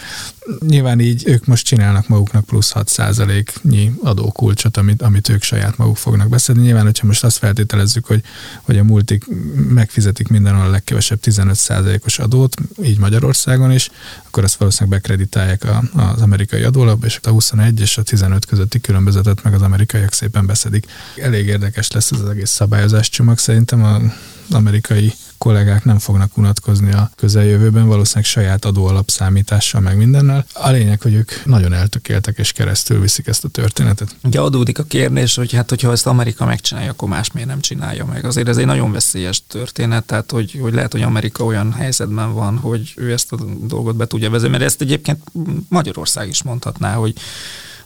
Nyilván 0.67 0.99
így 0.99 1.23
ők 1.27 1.45
most 1.45 1.65
csinálnak 1.65 2.07
maguknak 2.07 2.45
plusz 2.45 2.71
6%-nyi 2.75 3.93
adókulcsot, 4.03 4.77
amit, 4.77 5.01
amit 5.01 5.29
ők 5.29 5.43
saját 5.43 5.77
maguk 5.77 5.97
fognak 5.97 6.29
beszedni. 6.29 6.61
Nyilván, 6.61 6.83
hogyha 6.83 7.07
most 7.07 7.23
azt 7.23 7.37
feltételezzük, 7.37 8.05
hogy, 8.05 8.23
hogy 8.61 8.77
a 8.77 8.83
multik 8.83 9.23
megfizetik 9.69 10.27
mindenhol 10.27 10.65
a 10.65 10.69
legkevesebb 10.69 11.19
15%-os 11.23 12.19
adót, 12.19 12.55
így 12.83 12.99
Magyarországon 12.99 13.71
is, 13.71 13.89
akkor 14.27 14.43
ezt 14.43 14.55
valószínűleg 14.55 14.99
bekreditálják 14.99 15.63
a, 15.63 15.83
az 15.93 16.21
amerikai 16.21 16.63
adólap, 16.63 17.03
és 17.03 17.19
a 17.23 17.29
21 17.29 17.79
és 17.79 17.97
a 17.97 18.03
15 18.03 18.45
közötti 18.45 18.79
különbözetet 18.79 19.43
meg 19.43 19.53
az 19.53 19.61
amerikaiak 19.61 20.13
szépen 20.13 20.45
beszedik. 20.45 20.85
Elég 21.15 21.47
érdekes 21.47 21.91
lesz 21.91 22.11
ez 22.11 22.19
az 22.19 22.29
egész 22.29 22.49
szabályozás 22.49 23.09
csomag 23.09 23.37
szerintem. 23.37 23.83
A, 23.83 24.01
amerikai 24.49 25.13
kollégák 25.37 25.83
nem 25.83 25.99
fognak 25.99 26.37
unatkozni 26.37 26.91
a 26.91 27.09
közeljövőben, 27.15 27.87
valószínűleg 27.87 28.25
saját 28.25 28.65
adóalapszámítással 28.65 29.81
meg 29.81 29.97
mindennel. 29.97 30.45
A 30.53 30.69
lényeg, 30.69 31.01
hogy 31.01 31.13
ők 31.13 31.45
nagyon 31.45 31.73
eltökéltek 31.73 32.37
és 32.37 32.51
keresztül 32.51 32.99
viszik 32.99 33.27
ezt 33.27 33.43
a 33.43 33.47
történetet. 33.47 34.15
Ugye 34.23 34.39
adódik 34.39 34.79
a 34.79 34.83
kérdés, 34.83 35.35
hogy 35.35 35.53
hát 35.53 35.69
hogyha 35.69 35.91
ezt 35.91 36.07
Amerika 36.07 36.45
megcsinálja, 36.45 36.91
akkor 36.91 37.09
más 37.09 37.31
miért 37.31 37.49
nem 37.49 37.59
csinálja 37.59 38.05
meg. 38.05 38.25
Azért 38.25 38.47
ez 38.47 38.57
egy 38.57 38.65
nagyon 38.65 38.91
veszélyes 38.91 39.43
történet, 39.47 40.03
tehát 40.03 40.31
hogy, 40.31 40.57
hogy 40.61 40.73
lehet, 40.73 40.91
hogy 40.91 41.01
Amerika 41.01 41.43
olyan 41.43 41.73
helyzetben 41.73 42.33
van, 42.33 42.57
hogy 42.57 42.93
ő 42.95 43.11
ezt 43.11 43.31
a 43.31 43.37
dolgot 43.61 43.95
be 43.95 44.05
tudja 44.05 44.29
vezetni, 44.29 44.51
mert 44.51 44.63
ezt 44.63 44.81
egyébként 44.81 45.23
Magyarország 45.69 46.27
is 46.27 46.43
mondhatná, 46.43 46.93
hogy 46.93 47.13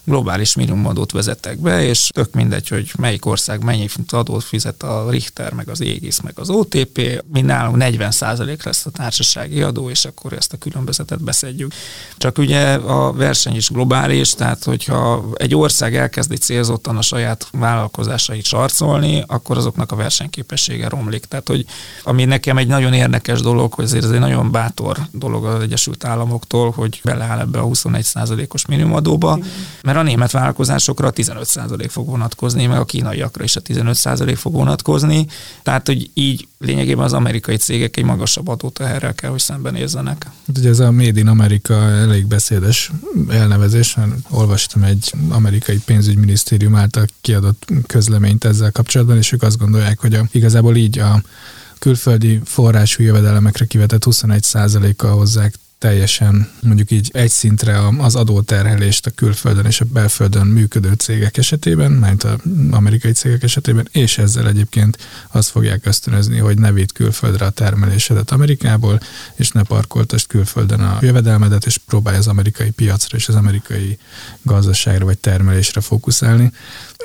globális 0.10 0.56
minimumadót 0.56 1.12
vezettek 1.12 1.58
be, 1.58 1.84
és 1.84 2.10
tök 2.14 2.34
mindegy, 2.34 2.68
hogy 2.68 2.92
melyik 2.98 3.26
ország 3.26 3.64
mennyi 3.64 3.88
adót 4.10 4.44
fizet 4.44 4.84
a 4.84 5.10
Richter, 5.10 5.54
meg 5.54 5.70
az 5.70 5.82
Égis, 5.82 6.22
meg 6.22 6.34
az 6.36 6.50
OTP, 6.50 7.24
mi 7.32 7.42
nálunk 7.42 7.78
40% 7.80 8.66
lesz 8.66 8.86
a 8.86 8.90
társasági 8.90 9.62
adó, 9.62 9.90
és 9.90 10.06
akkor 10.06 10.34
ezt 10.34 10.54
a 10.54 10.58
különbözetet 10.58 11.24
beszedjük. 11.24 11.74
Csak 12.18 12.38
ugye 12.38 12.74
a 12.74 13.14
verseny 13.14 13.56
is 13.56 13.70
globális, 13.70 14.34
tehát 14.34 14.64
hogyha 14.64 15.26
egy 15.34 15.56
ország 15.56 15.96
elkezdi 15.96 16.36
célzottan 16.38 16.98
a 16.98 17.02
saját 17.02 17.48
vállalkozásait 17.52 18.46
sarcolni, 18.46 19.24
akkor 19.28 19.58
azoknak 19.58 19.92
a 19.92 19.96
versenyképessége 19.96 20.90
romlik. 20.90 21.26
Tehát, 21.26 21.48
hogy 21.48 21.66
ami 22.04 22.26
nekem 22.26 22.58
egy 22.58 22.68
nagyon 22.68 22.94
érdekes 22.94 23.42
dolog, 23.42 23.74
hogy 23.74 23.86
ez 23.86 23.94
egy 23.94 24.20
nagyon 24.20 24.52
bátor 24.52 24.98
dolog 25.12 25.46
az 25.46 25.62
Egyesült 25.62 26.06
Államoktól, 26.06 26.72
hogy 26.72 27.02
beleáll 27.04 27.40
ebbe 27.40 27.60
a 27.60 27.66
21%-os 27.66 28.66
minimumadóba, 28.66 29.40
mert 29.84 29.98
a 30.00 30.04
német 30.04 30.32
vállalkozásokra 30.32 31.12
15% 31.16 31.86
fog 31.90 32.08
vonatkozni, 32.08 32.66
meg 32.66 32.80
a 32.80 32.86
kínaiakra 32.86 33.44
is 33.44 33.56
a 33.56 33.62
15% 33.62 34.34
fog 34.38 34.54
vonatkozni, 34.54 35.28
tehát 35.64 35.88
hogy 35.88 36.10
így 36.14 36.48
lényegében 36.58 37.04
az 37.04 37.14
amerikai 37.14 37.56
cégek 37.56 37.98
egy 37.98 38.04
magasabb 38.04 38.48
adóteherrel 38.48 39.14
kell, 39.14 39.30
hogy 39.30 39.40
szembenézzenek. 39.40 40.24
Hát 40.48 40.58
ugye 40.58 40.70
ez 40.70 40.80
a 40.80 40.92
Made 40.92 41.20
in 41.20 41.28
America 41.28 41.74
elég 41.74 42.26
beszédes 42.26 42.92
elnevezés, 43.30 43.98
olvastam 44.30 44.84
egy 44.84 45.14
amerikai 45.30 45.80
pénzügyminisztérium 45.86 46.76
által 46.76 47.06
kiadott 47.22 47.68
közleményt 47.88 48.44
ezzel 48.44 48.72
kapcsolatban, 48.72 49.18
és 49.18 49.32
ők 49.32 49.44
azt 49.44 49.58
gondolják, 49.58 50.00
hogy 50.00 50.14
a, 50.14 50.28
igazából 50.32 50.76
így 50.76 51.00
a 51.00 51.22
külföldi 51.80 52.42
forrású 52.46 53.04
jövedelemekre 53.04 53.66
kivetett 53.66 54.04
21%-kal 54.06 55.16
hozzák 55.16 55.54
teljesen 55.80 56.50
mondjuk 56.62 56.92
így 56.92 57.10
egy 57.14 57.30
szintre 57.30 57.88
az 57.98 58.16
adóterhelést 58.16 59.06
a 59.06 59.12
külföldön 59.12 59.66
és 59.66 59.82
a 59.82 59.86
belföldön 59.86 60.48
működő 60.48 60.94
cégek 60.94 61.38
esetében, 61.38 61.92
mert 61.92 62.24
az 62.24 62.36
amerikai 62.72 63.12
cégek 63.12 63.44
esetében, 63.44 63.88
és 63.92 64.18
ezzel 64.18 64.48
egyébként 64.48 64.98
azt 65.32 65.50
fogják 65.50 65.86
ösztönözni, 65.86 66.38
hogy 66.38 66.58
ne 66.58 66.72
vidd 66.72 66.88
külföldre 66.94 67.46
a 67.46 67.50
termelésedet 67.50 68.32
Amerikából, 68.32 69.00
és 69.36 69.50
ne 69.50 69.64
parkoltast 69.64 70.28
külföldön 70.28 70.80
a 70.80 70.98
jövedelmedet, 71.02 71.66
és 71.66 71.78
próbálj 71.78 72.18
az 72.18 72.28
amerikai 72.28 72.70
piacra 72.70 73.18
és 73.18 73.28
az 73.28 73.36
amerikai 73.36 73.98
gazdaságra 74.42 75.06
vagy 75.06 75.18
termelésre 75.18 75.82
fókuszálni. 75.82 76.52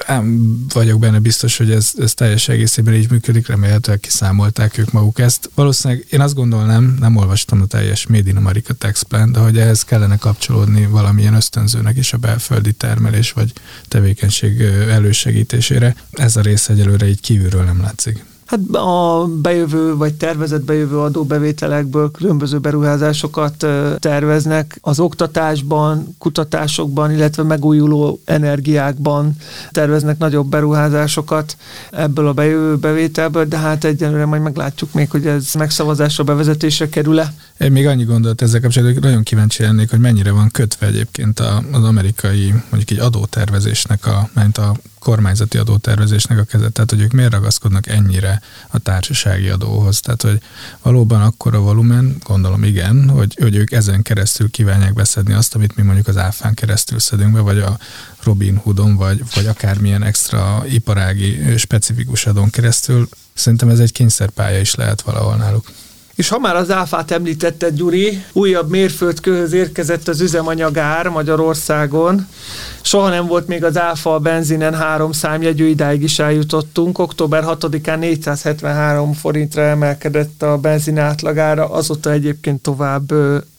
Nem 0.06 0.66
vagyok 0.72 0.98
benne 0.98 1.18
biztos, 1.18 1.56
hogy 1.56 1.70
ez, 1.70 1.90
ez 1.98 2.14
teljes 2.14 2.48
egészében 2.48 2.94
így 2.94 3.10
működik, 3.10 3.46
remélhetőleg 3.46 4.00
kiszámolták 4.00 4.78
ők 4.78 4.92
maguk 4.92 5.18
ezt. 5.18 5.50
Valószínűleg 5.54 6.06
én 6.10 6.20
azt 6.20 6.34
gondolnám, 6.34 6.96
nem 7.00 7.16
olvastam 7.16 7.60
a 7.60 7.66
teljes 7.66 8.06
Made 8.06 8.28
in 8.28 8.37
Tax 8.72 9.03
Plan, 9.03 9.33
de 9.33 9.38
hogy 9.38 9.59
ehhez 9.59 9.83
kellene 9.83 10.16
kapcsolódni 10.16 10.87
valamilyen 10.87 11.35
ösztönzőnek 11.35 11.96
is 11.96 12.12
a 12.12 12.18
belföldi 12.18 12.72
termelés 12.72 13.33
vagy 13.33 13.53
tevékenység 13.88 14.61
elősegítésére. 14.90 15.96
Ez 16.12 16.37
a 16.37 16.40
rész 16.40 16.68
egyelőre 16.68 17.09
így 17.09 17.20
kívülről 17.20 17.64
nem 17.64 17.81
látszik. 17.81 18.24
Hát 18.44 18.61
a 18.72 19.26
bejövő 19.42 19.96
vagy 19.96 20.14
tervezett 20.14 20.64
bejövő 20.64 20.98
adóbevételekből 20.98 22.11
különböző 22.11 22.59
beruházásokat 22.59 23.66
terveznek 23.98 24.78
az 24.80 25.00
oktatásban, 25.00 26.14
kutatásokban, 26.18 27.11
illetve 27.11 27.42
megújuló 27.42 28.20
energiákban 28.24 29.37
terveznek 29.70 30.18
nagyobb 30.18 30.46
beruházásokat 30.46 31.57
ebből 31.90 32.26
a 32.26 32.33
bejövő 32.33 32.76
bevételből, 32.76 33.44
de 33.44 33.59
hát 33.59 33.85
egyenlőre 33.85 34.26
majd 34.26 34.42
meglátjuk 34.42 34.92
még, 34.92 35.11
hogy 35.11 35.26
ez 35.26 35.54
megszavazásra 35.54 36.24
bevezetésre 36.24 36.88
kerül-e. 36.88 37.35
Én 37.59 37.72
még 37.72 37.87
annyi 37.87 38.04
gondolat 38.04 38.42
ezzel 38.42 38.61
kapcsolatban, 38.61 38.94
hogy 38.96 39.09
nagyon 39.09 39.22
kíváncsi 39.22 39.62
lennék, 39.62 39.90
hogy 39.90 40.00
mennyire 40.00 40.30
van 40.30 40.50
kötve 40.50 40.87
egyébként 40.87 41.40
az 41.72 41.85
amerikai 41.85 42.54
mondjuk 42.70 42.90
egy 42.90 42.98
adótervezésnek, 42.98 44.07
a, 44.07 44.28
ment 44.35 44.59
a 44.59 44.74
kormányzati 45.04 45.58
adótervezésnek 45.58 46.38
a 46.38 46.42
kezet, 46.42 46.72
tehát 46.72 46.90
hogy 46.90 47.00
ők 47.00 47.12
miért 47.12 47.32
ragaszkodnak 47.32 47.86
ennyire 47.86 48.40
a 48.68 48.78
társasági 48.78 49.48
adóhoz. 49.48 50.00
Tehát, 50.00 50.22
hogy 50.22 50.40
valóban 50.82 51.22
akkora 51.22 51.58
volumen, 51.58 52.16
gondolom 52.22 52.64
igen, 52.64 53.08
hogy, 53.08 53.36
hogy 53.40 53.56
ők 53.56 53.72
ezen 53.72 54.02
keresztül 54.02 54.50
kívánják 54.50 54.94
beszedni 54.94 55.32
azt, 55.32 55.54
amit 55.54 55.76
mi 55.76 55.82
mondjuk 55.82 56.08
az 56.08 56.16
áfán 56.16 56.54
keresztül 56.54 56.98
szedünk 56.98 57.32
be, 57.32 57.40
vagy 57.40 57.58
a 57.58 57.78
Robin 58.22 58.56
Hoodon, 58.56 58.96
vagy, 58.96 59.22
vagy 59.34 59.46
akármilyen 59.46 60.02
extra 60.02 60.64
iparági 60.68 61.56
specifikus 61.56 62.26
adón 62.26 62.50
keresztül. 62.50 63.08
Szerintem 63.34 63.68
ez 63.68 63.78
egy 63.78 63.92
kényszerpálya 63.92 64.60
is 64.60 64.74
lehet 64.74 65.00
valahol 65.00 65.36
náluk. 65.36 65.70
És 66.14 66.29
ha 66.29 66.38
már 66.38 66.57
az 66.57 66.70
áfát 66.70 67.11
említetted, 67.11 67.74
Gyuri, 67.74 68.24
újabb 68.33 68.70
mérföldkőhöz 68.70 69.53
érkezett 69.53 70.09
az 70.09 70.20
üzemanyagár 70.20 71.09
Magyarországon. 71.09 72.27
Soha 72.83 73.09
nem 73.09 73.27
volt 73.27 73.46
még 73.46 73.64
az 73.64 73.79
áfa 73.79 74.14
a 74.14 74.18
benzinen 74.18 74.74
három 74.74 75.12
számjegyű, 75.12 75.66
idáig 75.66 76.03
is 76.03 76.18
eljutottunk. 76.18 76.98
Október 76.98 77.44
6-án 77.46 77.98
473 77.98 79.12
forintra 79.12 79.62
emelkedett 79.62 80.42
a 80.42 80.59
benzin 80.59 80.98
átlagára, 80.98 81.70
azóta 81.70 82.11
egyébként 82.11 82.62
tovább 82.62 83.12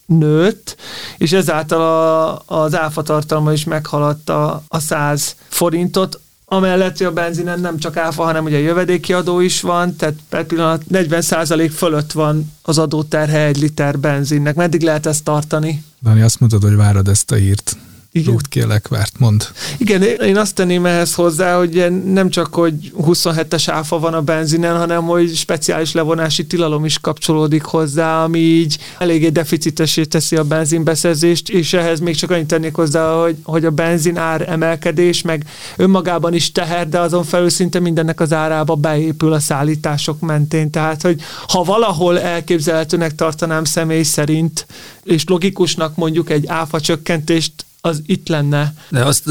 nőtt, 0.06 0.76
és 1.18 1.32
ezáltal 1.32 1.82
a, 1.82 2.42
az 2.46 2.76
áfa 2.76 3.02
tartalma 3.02 3.54
is 3.54 3.64
meghaladta 3.64 4.64
a 4.68 4.80
100 4.80 5.36
forintot, 5.48 6.20
Amellett, 6.46 6.98
hogy 6.98 7.08
a 7.08 7.12
benzinen 7.12 7.60
nem 7.60 7.78
csak 7.78 7.98
áfa, 7.98 8.24
hanem 8.24 8.46
ugye 8.46 8.60
jövedéki 8.60 9.14
adó 9.14 9.40
is 9.40 9.62
van, 9.62 9.96
tehát 9.96 10.16
per 10.30 10.46
pillanat 10.46 10.84
40% 10.92 11.72
fölött 11.76 12.12
van 12.12 12.52
az 12.62 12.78
adóterhe 12.78 13.46
egy 13.46 13.58
liter 13.58 14.00
benzinnek. 14.00 14.56
Meddig 14.56 14.82
lehet 14.82 15.06
ezt 15.06 15.24
tartani? 15.24 15.84
Dani, 16.04 16.22
azt 16.22 16.40
mondod, 16.40 16.64
hogy 16.64 16.76
várod 16.76 17.08
ezt 17.08 17.32
a 17.32 17.36
hírt. 17.36 17.78
Igen. 18.16 18.32
Rúgt 18.32 18.48
ki 18.48 18.62
a 18.62 18.68
lekvárt, 18.68 19.20
mond. 19.20 19.48
Igen, 19.78 20.02
én 20.02 20.38
azt 20.38 20.56
tenném 20.56 20.86
ehhez 20.86 21.14
hozzá, 21.14 21.58
hogy 21.58 22.04
nem 22.06 22.30
csak, 22.30 22.54
hogy 22.54 22.92
27-es 23.02 23.64
áfa 23.68 24.00
van 24.00 24.14
a 24.14 24.22
benzinen, 24.22 24.78
hanem 24.78 25.04
hogy 25.04 25.36
speciális 25.36 25.92
levonási 25.92 26.46
tilalom 26.46 26.86
is 26.86 27.00
kapcsolódik 27.00 27.64
hozzá, 27.64 28.24
ami 28.24 28.40
így 28.40 28.78
eléggé 28.98 29.30
deficitesé 29.30 30.04
teszi 30.04 30.36
a 30.36 30.44
benzinbeszerzést, 30.44 31.50
és 31.50 31.74
ehhez 31.74 32.00
még 32.00 32.16
csak 32.16 32.32
annyit 32.32 32.48
tennék 32.48 32.76
hozzá, 32.76 33.22
hogy, 33.22 33.36
hogy 33.44 33.66
a 33.66 33.72
benzin 33.72 34.18
ár 34.18 34.50
emelkedés, 34.50 35.22
meg 35.22 35.46
önmagában 35.76 36.34
is 36.34 36.52
teher, 36.52 36.90
de 36.90 37.00
azon 37.00 37.24
felül 37.24 37.50
szinte 37.50 37.80
mindennek 37.80 38.20
az 38.20 38.34
árába 38.34 38.76
beépül 38.76 39.34
a 39.34 39.40
szállítások 39.40 40.20
mentén. 40.20 40.70
Tehát, 40.70 41.02
hogy 41.02 41.22
ha 41.48 41.64
valahol 41.64 42.20
elképzelhetőnek 42.20 43.16
tartanám 43.16 43.64
személy 43.64 44.04
szerint, 44.04 44.66
és 45.04 45.24
logikusnak 45.26 45.96
mondjuk 45.96 46.30
egy 46.30 46.48
áfa 46.48 46.80
csökkentést 46.80 47.65
az 47.86 48.02
itt 48.06 48.28
lenne. 48.28 48.74
De 48.90 49.04
azt, 49.04 49.26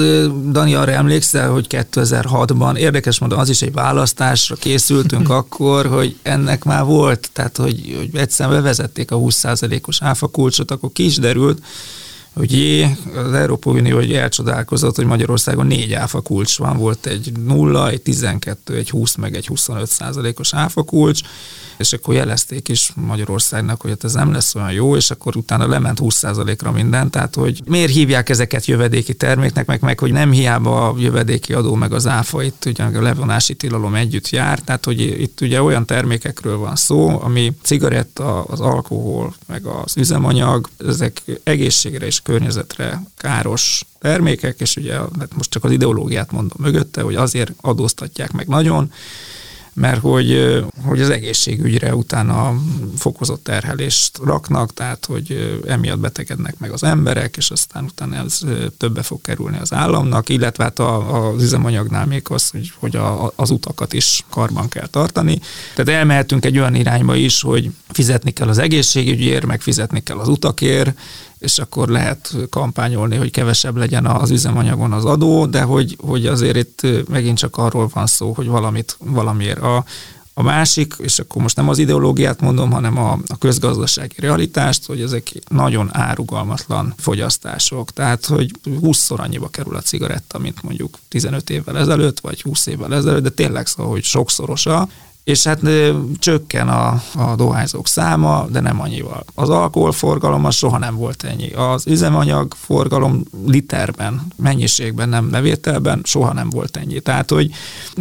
Dani, 0.51 0.75
arra 0.75 0.93
emlékszel, 0.93 1.51
hogy 1.51 1.67
2006-ban, 1.69 2.77
érdekes 2.77 3.19
mondom, 3.19 3.39
az 3.39 3.49
is 3.49 3.63
egy 3.63 3.73
választásra 3.73 4.55
készültünk 4.55 5.31
akkor, 5.41 5.87
hogy 5.87 6.17
ennek 6.23 6.65
már 6.65 6.85
volt, 6.85 7.29
tehát 7.33 7.57
hogy, 7.57 7.95
hogy 7.97 8.21
egyszerűen 8.21 8.57
bevezették 8.57 9.11
a 9.11 9.17
20%-os 9.17 10.03
áfa 10.03 10.27
kulcsot, 10.27 10.71
akkor 10.71 10.93
ki 10.93 11.05
is 11.05 11.17
derült, 11.17 11.63
hogy 12.35 12.87
az 13.15 13.33
Európai 13.33 13.81
Unió 13.81 13.97
hogy 13.97 14.13
elcsodálkozott, 14.13 14.97
hogy 14.97 15.07
Magyarországon 15.07 15.67
négy 15.67 15.93
áfa 15.93 16.21
kulcs 16.21 16.59
van, 16.59 16.77
volt 16.77 17.07
egy 17.07 17.33
0, 17.45 17.91
egy 17.91 18.03
12, 18.03 18.77
egy 18.77 18.91
20, 18.91 19.15
meg 19.15 19.37
egy 19.37 19.47
25 19.47 19.89
százalékos 19.89 20.55
áfa 20.55 20.83
kulcs, 20.83 21.21
és 21.77 21.93
akkor 21.93 22.15
jelezték 22.15 22.69
is 22.69 22.93
Magyarországnak, 22.95 23.81
hogy 23.81 23.91
hát 23.91 24.05
ez 24.05 24.13
nem 24.13 24.33
lesz 24.33 24.55
olyan 24.55 24.73
jó, 24.73 24.97
és 24.97 25.11
akkor 25.11 25.37
utána 25.37 25.67
lement 25.67 25.99
20%-ra 26.03 26.73
minden, 26.73 27.11
tehát 27.11 27.35
hogy 27.35 27.63
miért 27.67 27.93
hívják 27.93 28.29
ezeket 28.29 28.67
jövedéki 28.67 29.15
terméknek, 29.15 29.67
meg, 29.67 29.83
meg 29.83 29.99
hogy 29.99 30.13
nem 30.13 30.31
hiába 30.33 30.89
a 30.89 30.95
jövedéki 30.99 31.53
adó, 31.53 31.75
meg 31.75 31.93
az 31.93 32.07
áfa 32.07 32.43
itt 32.43 32.65
ugye 32.67 32.85
a 32.85 33.03
levonási 33.03 33.55
tilalom 33.55 33.95
együtt 33.95 34.29
jár, 34.29 34.59
tehát 34.59 34.85
hogy 34.85 35.01
itt 35.01 35.41
ugye 35.41 35.63
olyan 35.63 35.87
termékekről 35.87 36.57
van 36.57 36.77
szó, 36.77 37.21
ami 37.23 37.53
cigaretta, 37.63 38.43
az 38.43 38.61
alkohol, 38.61 39.35
meg 39.47 39.67
az 39.67 39.97
üzemanyag, 39.97 40.69
ezek 40.87 41.23
egészségre 41.43 42.07
és 42.07 42.21
környezetre 42.25 43.03
káros 43.17 43.85
termékek, 43.99 44.61
és 44.61 44.77
ugye 44.77 44.95
hát 44.95 45.37
most 45.37 45.51
csak 45.51 45.65
az 45.65 45.71
ideológiát 45.71 46.33
mondom 46.33 46.59
mögötte, 46.61 47.03
hogy 47.03 47.15
azért 47.15 47.53
adóztatják 47.61 48.33
meg 48.33 48.47
nagyon, 48.47 48.93
mert 49.75 50.01
hogy, 50.01 50.59
hogy 50.85 51.01
az 51.01 51.11
egészségügyre 51.11 51.95
utána 51.95 52.55
fokozott 52.97 53.45
terhelést 53.45 54.19
raknak, 54.25 54.73
tehát 54.73 55.07
hogy 55.07 55.61
emiatt 55.67 55.99
betegednek 55.99 56.59
meg 56.59 56.71
az 56.71 56.83
emberek, 56.83 57.37
és 57.37 57.51
aztán 57.51 57.85
utána 57.85 58.17
ez 58.17 58.41
többe 58.79 59.03
fog 59.03 59.21
kerülni 59.21 59.59
az 59.59 59.73
államnak, 59.73 60.29
illetve 60.29 60.65
hát 60.65 60.79
a, 60.79 61.29
az 61.29 61.43
üzemanyagnál 61.43 62.07
még 62.07 62.23
az, 62.29 62.51
hogy, 62.51 62.73
hogy 62.79 62.97
a, 62.97 63.33
az 63.37 63.51
utakat 63.51 63.93
is 63.93 64.25
karban 64.29 64.69
kell 64.69 64.87
tartani. 64.87 65.41
Tehát 65.75 66.01
elmehetünk 66.01 66.45
egy 66.45 66.59
olyan 66.59 66.75
irányba 66.75 67.15
is, 67.15 67.41
hogy 67.41 67.71
fizetni 67.89 68.31
kell 68.31 68.49
az 68.49 68.59
egészségügyért, 68.59 69.47
meg 69.47 69.61
fizetni 69.61 70.03
kell 70.03 70.19
az 70.19 70.29
utakért, 70.29 70.99
és 71.45 71.59
akkor 71.59 71.89
lehet 71.89 72.37
kampányolni, 72.51 73.17
hogy 73.17 73.31
kevesebb 73.31 73.77
legyen 73.77 74.07
az 74.07 74.31
üzemanyagon 74.31 74.93
az 74.93 75.05
adó, 75.05 75.47
de 75.47 75.63
hogy, 75.63 75.97
hogy 76.01 76.27
azért 76.27 76.57
itt 76.57 77.09
megint 77.09 77.39
csak 77.39 77.57
arról 77.57 77.91
van 77.93 78.07
szó, 78.07 78.33
hogy 78.33 78.47
valamit 78.47 78.97
valamiért 78.99 79.59
a, 79.59 79.85
a 80.35 80.43
másik, 80.43 80.95
és 80.99 81.19
akkor 81.19 81.43
most 81.43 81.57
nem 81.57 81.69
az 81.69 81.79
ideológiát 81.79 82.41
mondom, 82.41 82.71
hanem 82.71 82.99
a, 82.99 83.19
a 83.27 83.39
közgazdasági 83.39 84.15
realitást, 84.19 84.87
hogy 84.87 85.01
ezek 85.01 85.33
nagyon 85.49 85.89
árugalmatlan 85.93 86.95
fogyasztások. 86.97 87.91
Tehát, 87.91 88.27
hogy 88.27 88.51
20-szor 88.65 89.19
annyiba 89.19 89.49
kerül 89.49 89.77
a 89.77 89.81
cigaretta, 89.81 90.39
mint 90.39 90.63
mondjuk 90.63 90.99
15 91.09 91.51
évvel 91.51 91.79
ezelőtt, 91.79 92.21
vagy 92.21 92.43
20 92.43 92.67
évvel 92.67 92.95
ezelőtt, 92.95 93.23
de 93.23 93.31
tényleg 93.31 93.67
szó, 93.67 93.91
hogy 93.91 94.05
sokszorosa, 94.05 94.89
és 95.25 95.43
hát 95.43 95.61
csökken 96.19 96.69
a, 96.69 97.03
a 97.15 97.35
dohányzók 97.37 97.89
száma, 97.89 98.47
de 98.51 98.61
nem 98.61 98.81
annyival. 98.81 99.25
Az 99.35 99.49
alkoholforgalom 99.49 100.45
az 100.45 100.55
soha 100.55 100.79
nem 100.79 100.97
volt 100.97 101.23
ennyi. 101.23 101.53
Az 101.53 101.87
üzemanyag 101.87 102.55
forgalom 102.57 103.23
literben, 103.47 104.27
mennyiségben, 104.37 105.09
nem 105.09 105.31
levételben 105.31 106.01
soha 106.05 106.33
nem 106.33 106.51
volt 106.51 106.77
ennyi. 106.77 107.01
Tehát, 107.01 107.31
hogy 107.31 107.51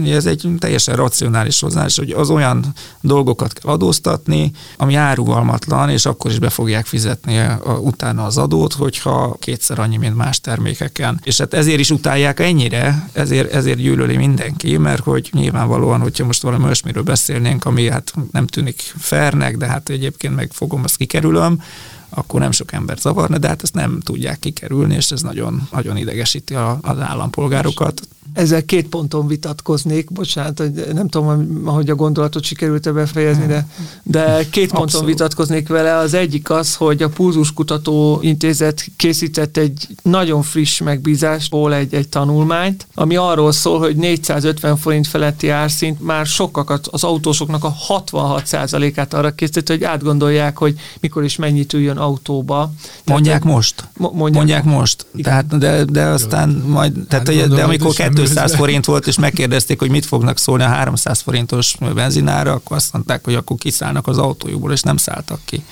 ez 0.06 0.26
egy 0.26 0.50
teljesen 0.60 0.96
racionális 0.96 1.60
hozzáállás, 1.60 1.98
hogy 1.98 2.12
az 2.12 2.30
olyan 2.30 2.66
dolgokat 3.02 3.54
kell 3.54 3.72
adóztatni, 3.72 4.52
ami 4.78 4.96
árugalmatlan, 4.96 5.90
és 5.90 6.06
akkor 6.06 6.32
is 6.32 6.40
be 6.40 6.50
fogják 6.50 6.86
fizetni 6.86 7.38
a, 7.38 7.78
utána 7.82 8.26
az 8.26 8.38
adót, 8.38 8.74
hogyha 8.74 9.36
kétszer 9.40 9.80
annyi, 9.80 9.98
mint 9.98 10.16
más 10.16 10.40
termékeken. 10.40 11.20
És 11.24 11.38
hát 11.38 11.54
ezért 11.54 11.80
is 11.80 11.90
utálják 11.92 12.40
ennyire, 12.40 13.10
ezért, 13.14 13.54
ezért 13.54 13.78
gyűlöli 13.78 14.18
mindenki, 14.18 14.78
mert 14.78 15.04
hogy 15.04 15.30
nyilvánvalóan, 15.32 16.02
hogyha 16.02 16.26
most 16.26 16.42
valami 16.42 16.64
olyasmiről 16.64 17.04
beszélnénk, 17.14 17.66
ami 17.66 17.90
hát 17.90 18.14
nem 18.32 18.48
tűnik 18.48 18.94
fernek, 18.98 19.58
de 19.58 19.68
hát 19.68 19.90
egyébként 19.90 20.36
meg 20.36 20.52
fogom, 20.52 20.84
azt 20.84 20.98
kikerülöm, 20.98 21.62
akkor 22.10 22.40
nem 22.40 22.52
sok 22.52 22.72
ember 22.72 22.98
zavarna, 22.98 23.38
de 23.38 23.48
hát 23.48 23.64
ezt 23.64 23.74
nem 23.74 24.00
tudják 24.00 24.40
kikerülni, 24.40 24.96
és 24.96 25.12
ez 25.12 25.22
nagyon, 25.22 25.68
nagyon 25.72 25.98
idegesíti 25.98 26.56
a, 26.56 26.78
az 26.82 27.00
állampolgárokat. 27.00 28.02
Ezzel 28.34 28.66
két 28.66 28.88
ponton 28.88 29.28
vitatkoznék, 29.28 30.12
bocsánat, 30.12 30.58
hogy 30.58 30.88
nem 30.94 31.08
tudom, 31.08 31.66
hogy 31.66 31.90
a 31.90 31.96
gondolatot 31.96 32.44
sikerült-e 32.44 32.92
befejezni, 32.92 33.46
de, 33.46 33.68
de 34.04 34.48
két 34.50 34.68
ponton 34.68 34.84
Abszolút. 34.84 35.08
vitatkoznék 35.08 35.68
vele. 35.68 35.96
Az 35.96 36.14
egyik 36.14 36.50
az, 36.50 36.76
hogy 36.76 37.04
a 37.04 37.10
Pulzus 37.10 37.54
Kutató 37.54 38.20
Intézet 38.22 38.86
készített 38.96 39.58
egy 39.58 39.88
nagyon 40.02 40.42
friss 40.42 40.80
megbízásból 40.80 41.74
egy, 41.74 41.94
egy 41.94 42.10
tanulmányt, 42.10 42.88
ami 42.96 43.16
arról 43.16 43.52
szól, 43.52 43.80
hogy 43.80 43.96
450 43.96 44.78
forint 44.78 45.08
feletti 45.08 45.50
árszint 45.50 46.02
már 46.02 46.26
sokakat, 46.26 46.88
az 46.88 47.04
autósoknak 47.04 47.64
a 47.64 47.76
66%-át 47.88 49.14
arra 49.14 49.32
készített, 49.32 49.68
hogy 49.68 49.84
átgondolják, 49.84 50.58
hogy 50.58 50.76
mikor 51.00 51.24
is 51.24 51.36
mennyit 51.36 51.74
üljön 51.74 51.98
autóba. 51.98 52.72
Mondják 53.06 53.42
tehát, 53.42 53.56
most. 53.56 53.88
Mondják, 53.98 54.34
mondják 54.34 54.64
most. 54.64 55.06
Tehát, 55.24 55.58
de, 55.58 55.84
de 55.84 56.04
aztán 56.04 56.50
majd, 56.68 56.94
tehát, 57.08 57.28
hát 57.28 57.48
de 57.48 57.64
amikor 57.64 57.94
200 58.28 58.56
forint 58.56 58.86
volt, 58.86 59.08
és 59.08 59.18
megkérdezték, 59.18 59.80
hogy 59.80 59.90
mit 59.90 60.06
fognak 60.06 60.38
szólni 60.38 60.64
a 60.64 60.68
300 60.68 61.22
forintos 61.22 61.76
benzinára, 61.94 62.52
akkor 62.52 62.78
azt 62.78 62.94
mondták, 62.94 63.24
hogy 63.24 63.36
akkor 63.36 63.58
kiszállnak 63.58 64.08
az 64.08 64.18
autójukból, 64.18 64.72
és 64.72 64.82
nem 64.82 64.98
szálltak 64.98 65.40
ki. 65.46 65.64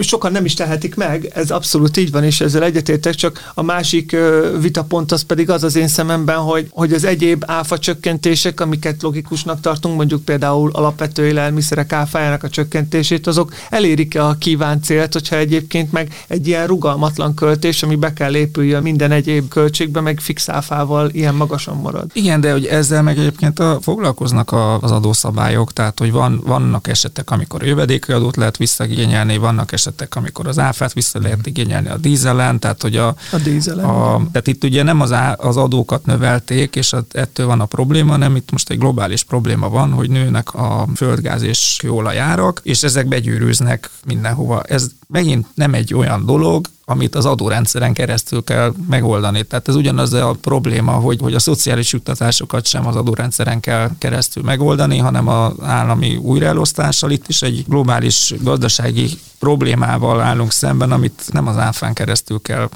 Sokan 0.00 0.32
nem 0.32 0.44
is 0.44 0.54
tehetik 0.54 0.94
meg, 0.94 1.30
ez 1.34 1.50
abszolút 1.50 1.96
így 1.96 2.10
van, 2.10 2.24
és 2.24 2.40
ezzel 2.40 2.62
egyetértek, 2.62 3.14
csak 3.14 3.50
a 3.54 3.62
másik 3.62 4.16
vitapont 4.60 5.12
az 5.12 5.22
pedig 5.22 5.50
az 5.50 5.64
az 5.64 5.76
én 5.76 5.88
szememben, 5.88 6.36
hogy, 6.36 6.66
hogy 6.70 6.92
az 6.92 7.04
egyéb 7.04 7.44
áfa 7.46 7.78
csökkentések, 7.78 8.60
amiket 8.60 9.02
logikusnak 9.02 9.60
tartunk, 9.60 9.96
mondjuk 9.96 10.24
például 10.24 10.70
alapvető 10.72 11.26
élelmiszerek 11.26 11.92
áfájának 11.92 12.42
a 12.42 12.48
csökkentését, 12.48 13.26
azok 13.26 13.54
elérik-e 13.70 14.26
a 14.26 14.36
kívánt 14.38 14.84
célt, 14.84 15.12
hogyha 15.12 15.36
egyébként 15.36 15.92
meg 15.92 16.24
egy 16.26 16.46
ilyen 16.46 16.66
rugalmatlan 16.66 17.34
költés, 17.34 17.82
ami 17.82 17.96
be 17.96 18.12
kell 18.12 18.34
épüljön 18.34 18.82
minden 18.82 19.10
egyéb 19.10 19.48
költségbe, 19.48 20.00
meg 20.00 20.20
fix 20.20 20.48
áfával 20.48 21.10
ilyen 21.10 21.34
magasan 21.34 21.76
marad. 21.76 22.10
Igen, 22.12 22.40
de 22.40 22.52
hogy 22.52 22.66
ezzel 22.66 23.02
meg 23.02 23.18
egyébként 23.18 23.58
a, 23.58 23.78
foglalkoznak 23.80 24.52
a, 24.52 24.80
az 24.80 24.90
adószabályok, 24.90 25.72
tehát 25.72 25.98
hogy 25.98 26.12
van, 26.12 26.40
vannak 26.46 26.88
esetek, 26.88 27.30
amikor 27.30 27.66
jövedéki 27.66 28.12
adót 28.12 28.36
lehet 28.36 28.56
visszagényelni, 28.56 29.36
van 29.36 29.53
vannak 29.54 29.72
esetek, 29.72 30.14
amikor 30.14 30.46
az 30.46 30.58
áfát 30.58 30.92
vissza 30.92 31.20
lehet 31.20 31.38
mhm. 31.38 31.48
igényelni 31.48 31.88
a 31.88 31.96
dízelen, 31.96 32.58
tehát 32.58 32.82
hogy 32.82 32.96
a, 32.96 33.06
a, 33.32 33.36
dízelen, 33.36 33.84
a 33.84 34.16
tehát 34.32 34.46
itt 34.46 34.64
ugye 34.64 34.82
nem 34.82 35.00
az, 35.00 35.12
á, 35.12 35.36
az 35.38 35.56
adókat 35.56 36.06
növelték, 36.06 36.76
és 36.76 36.94
ettől 37.10 37.46
van 37.46 37.60
a 37.60 37.66
probléma, 37.66 38.10
hanem 38.10 38.36
itt 38.36 38.50
most 38.50 38.70
egy 38.70 38.78
globális 38.78 39.22
probléma 39.22 39.68
van, 39.68 39.92
hogy 39.92 40.10
nőnek 40.10 40.54
a 40.54 40.88
földgáz 40.94 41.42
és 41.42 41.76
kőolajárak, 41.78 42.60
és 42.62 42.82
ezek 42.82 43.06
begyűrűznek 43.06 43.90
mindenhova. 44.06 44.62
Ez 44.62 44.86
megint 45.08 45.46
nem 45.54 45.74
egy 45.74 45.94
olyan 45.94 46.26
dolog, 46.26 46.66
amit 46.84 47.14
az 47.14 47.26
adórendszeren 47.26 47.92
keresztül 47.92 48.44
kell 48.44 48.72
megoldani. 48.88 49.42
Tehát 49.42 49.68
ez 49.68 49.74
ugyanaz 49.74 50.12
a 50.12 50.36
probléma, 50.40 50.92
hogy, 50.92 51.20
hogy 51.20 51.34
a 51.34 51.38
szociális 51.38 51.92
juttatásokat 51.92 52.66
sem 52.66 52.86
az 52.86 52.96
adórendszeren 52.96 53.60
kell 53.60 53.90
keresztül 53.98 54.42
megoldani, 54.42 54.98
hanem 54.98 55.28
az 55.28 55.52
állami 55.62 56.16
újraelosztással. 56.16 57.10
Itt 57.10 57.28
is 57.28 57.42
egy 57.42 57.64
globális 57.68 58.34
gazdasági 58.42 59.08
problémával 59.38 60.20
állunk 60.20 60.52
szemben, 60.52 60.92
amit 60.92 61.22
nem 61.32 61.46
az 61.46 61.56
áfán 61.56 61.92
keresztül 61.92 62.40
kell 62.42 62.68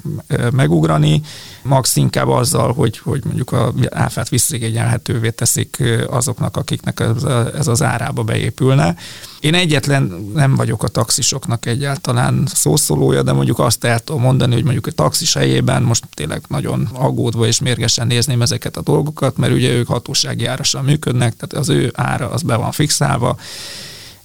megugrani, 0.51 1.21
max 1.69 1.95
inkább 1.95 2.27
azzal, 2.27 2.73
hogy, 2.73 2.97
hogy 2.97 3.21
mondjuk 3.23 3.51
a 3.51 3.73
áfát 3.89 4.29
visszigényelhetővé 4.29 5.29
teszik 5.29 5.83
azoknak, 6.07 6.57
akiknek 6.57 6.99
ez, 6.99 7.23
ez 7.57 7.67
az 7.67 7.81
árába 7.81 8.23
beépülne. 8.23 8.95
Én 9.39 9.53
egyetlen 9.53 10.31
nem 10.33 10.55
vagyok 10.55 10.83
a 10.83 10.87
taxisoknak 10.87 11.65
egyáltalán 11.65 12.43
szószólója, 12.53 13.23
de 13.23 13.33
mondjuk 13.33 13.59
azt 13.59 13.83
el 13.83 13.99
tudom 13.99 14.21
mondani, 14.21 14.53
hogy 14.53 14.63
mondjuk 14.63 14.87
a 14.87 14.91
taxis 14.91 15.33
helyében 15.33 15.83
most 15.83 16.03
tényleg 16.13 16.41
nagyon 16.47 16.89
aggódva 16.93 17.47
és 17.47 17.59
mérgesen 17.59 18.07
nézném 18.07 18.41
ezeket 18.41 18.77
a 18.77 18.81
dolgokat, 18.81 19.37
mert 19.37 19.53
ugye 19.53 19.71
ők 19.71 19.87
hatósági 19.87 20.45
árasan 20.45 20.83
működnek, 20.83 21.35
tehát 21.35 21.65
az 21.65 21.69
ő 21.69 21.91
ára 21.95 22.29
az 22.29 22.41
be 22.41 22.55
van 22.55 22.71
fixálva, 22.71 23.37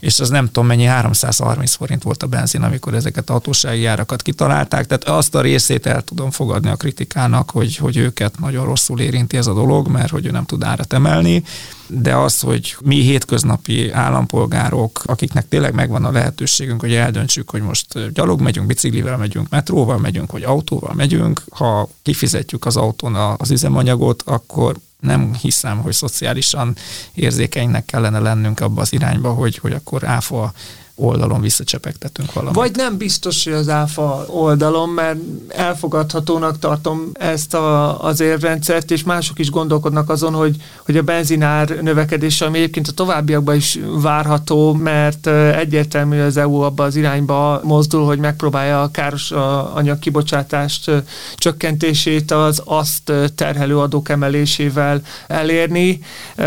és 0.04 0.20
az 0.20 0.28
nem 0.28 0.46
tudom 0.46 0.66
mennyi, 0.66 0.84
330 0.84 1.74
forint 1.74 2.02
volt 2.02 2.22
a 2.22 2.26
benzin, 2.26 2.62
amikor 2.62 2.94
ezeket 2.94 3.30
a 3.30 3.32
hatósági 3.32 3.86
árakat 3.86 4.22
kitalálták, 4.22 4.86
tehát 4.86 5.04
azt 5.04 5.34
a 5.34 5.40
részét 5.40 5.86
el 5.86 6.02
tudom 6.02 6.30
fogadni 6.30 6.70
a 6.70 6.76
kritikának, 6.76 7.50
hogy, 7.50 7.76
hogy 7.76 7.96
őket 7.96 8.38
nagyon 8.38 8.64
rosszul 8.64 9.00
érinti 9.00 9.36
ez 9.36 9.46
a 9.46 9.54
dolog, 9.54 9.88
mert 9.88 10.10
hogy 10.10 10.26
ő 10.26 10.30
nem 10.30 10.44
tud 10.44 10.64
árat 10.64 10.92
emelni, 10.92 11.44
de 11.86 12.16
az, 12.16 12.40
hogy 12.40 12.76
mi 12.84 13.00
hétköznapi 13.00 13.90
állampolgárok, 13.90 15.02
akiknek 15.04 15.48
tényleg 15.48 15.74
megvan 15.74 16.04
a 16.04 16.10
lehetőségünk, 16.10 16.80
hogy 16.80 16.94
eldöntsük, 16.94 17.50
hogy 17.50 17.62
most 17.62 18.12
gyalog 18.12 18.40
megyünk, 18.40 18.66
biciklivel 18.66 19.16
megyünk, 19.16 19.48
metróval 19.48 19.98
megyünk, 19.98 20.32
vagy 20.32 20.42
autóval 20.42 20.94
megyünk, 20.94 21.42
ha 21.50 21.88
kifizetjük 22.02 22.64
az 22.66 22.76
autón 22.76 23.14
az 23.14 23.50
üzemanyagot, 23.50 24.22
akkor 24.26 24.76
nem 25.04 25.34
hiszem, 25.34 25.78
hogy 25.78 25.92
szociálisan 25.92 26.76
érzékenynek 27.14 27.84
kellene 27.84 28.18
lennünk 28.18 28.60
abba 28.60 28.80
az 28.80 28.92
irányba, 28.92 29.32
hogy, 29.32 29.56
hogy 29.58 29.72
akkor 29.72 30.04
áfa 30.04 30.52
oldalon 30.96 31.40
visszacsepegtetünk 31.40 32.33
valamit. 32.33 32.57
Vagy 32.57 32.70
nem 32.74 32.96
biztos, 32.96 33.44
hogy 33.44 33.52
az 33.52 33.68
áfa 33.68 34.24
oldalon, 34.28 34.88
mert 34.88 35.18
elfogadhatónak 35.48 36.59
tartom 36.59 37.11
ezt 37.12 37.54
a, 37.54 38.02
az 38.04 38.20
érrendszert, 38.20 38.90
és 38.90 39.02
mások 39.02 39.38
is 39.38 39.50
gondolkodnak 39.50 40.11
azon, 40.11 40.33
hogy, 40.33 40.57
hogy 40.85 40.96
a 40.96 41.02
benzinár 41.02 41.68
növekedése, 41.68 42.44
ami 42.44 42.59
egyébként 42.59 42.88
a 42.88 42.92
továbbiakban 42.92 43.54
is 43.54 43.78
várható, 44.02 44.72
mert 44.72 45.26
egyértelmű 45.57 46.20
az 46.20 46.37
EU 46.37 46.61
abba 46.61 46.85
az 46.85 46.96
irányba 46.96 47.61
mozdul, 47.64 48.04
hogy 48.04 48.18
megpróbálja 48.18 48.83
a 48.83 48.90
káros 48.90 49.30
anyag 49.74 49.98
kibocsátást 49.98 50.90
csökkentését 51.37 52.30
az 52.30 52.62
azt 52.64 53.12
terhelő 53.35 53.78
adók 53.78 54.09
emelésével 54.09 55.02
elérni. 55.26 56.00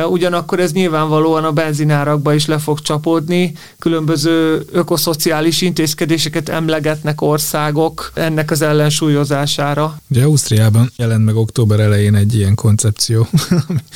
Ugyanakkor 0.09 0.59
ez 0.59 0.71
nyilvánvalóan 0.71 1.43
a 1.43 1.51
benzinárakba 1.51 2.33
is 2.33 2.45
le 2.45 2.57
fog 2.57 2.81
csapódni, 2.81 3.53
különböző 3.79 4.36
ökoszociális 4.71 5.61
intézkedéseket 5.61 6.49
emlegetnek 6.49 7.21
országok 7.21 8.11
ennek 8.13 8.51
az 8.51 8.61
ellensúlyozására. 8.61 9.99
Ugye 10.09 10.23
Ausztriában 10.23 10.91
jelent 10.95 11.25
meg 11.25 11.35
október 11.35 11.79
elején 11.79 12.15
egy 12.15 12.35
ilyen 12.35 12.55
koncepció, 12.55 13.27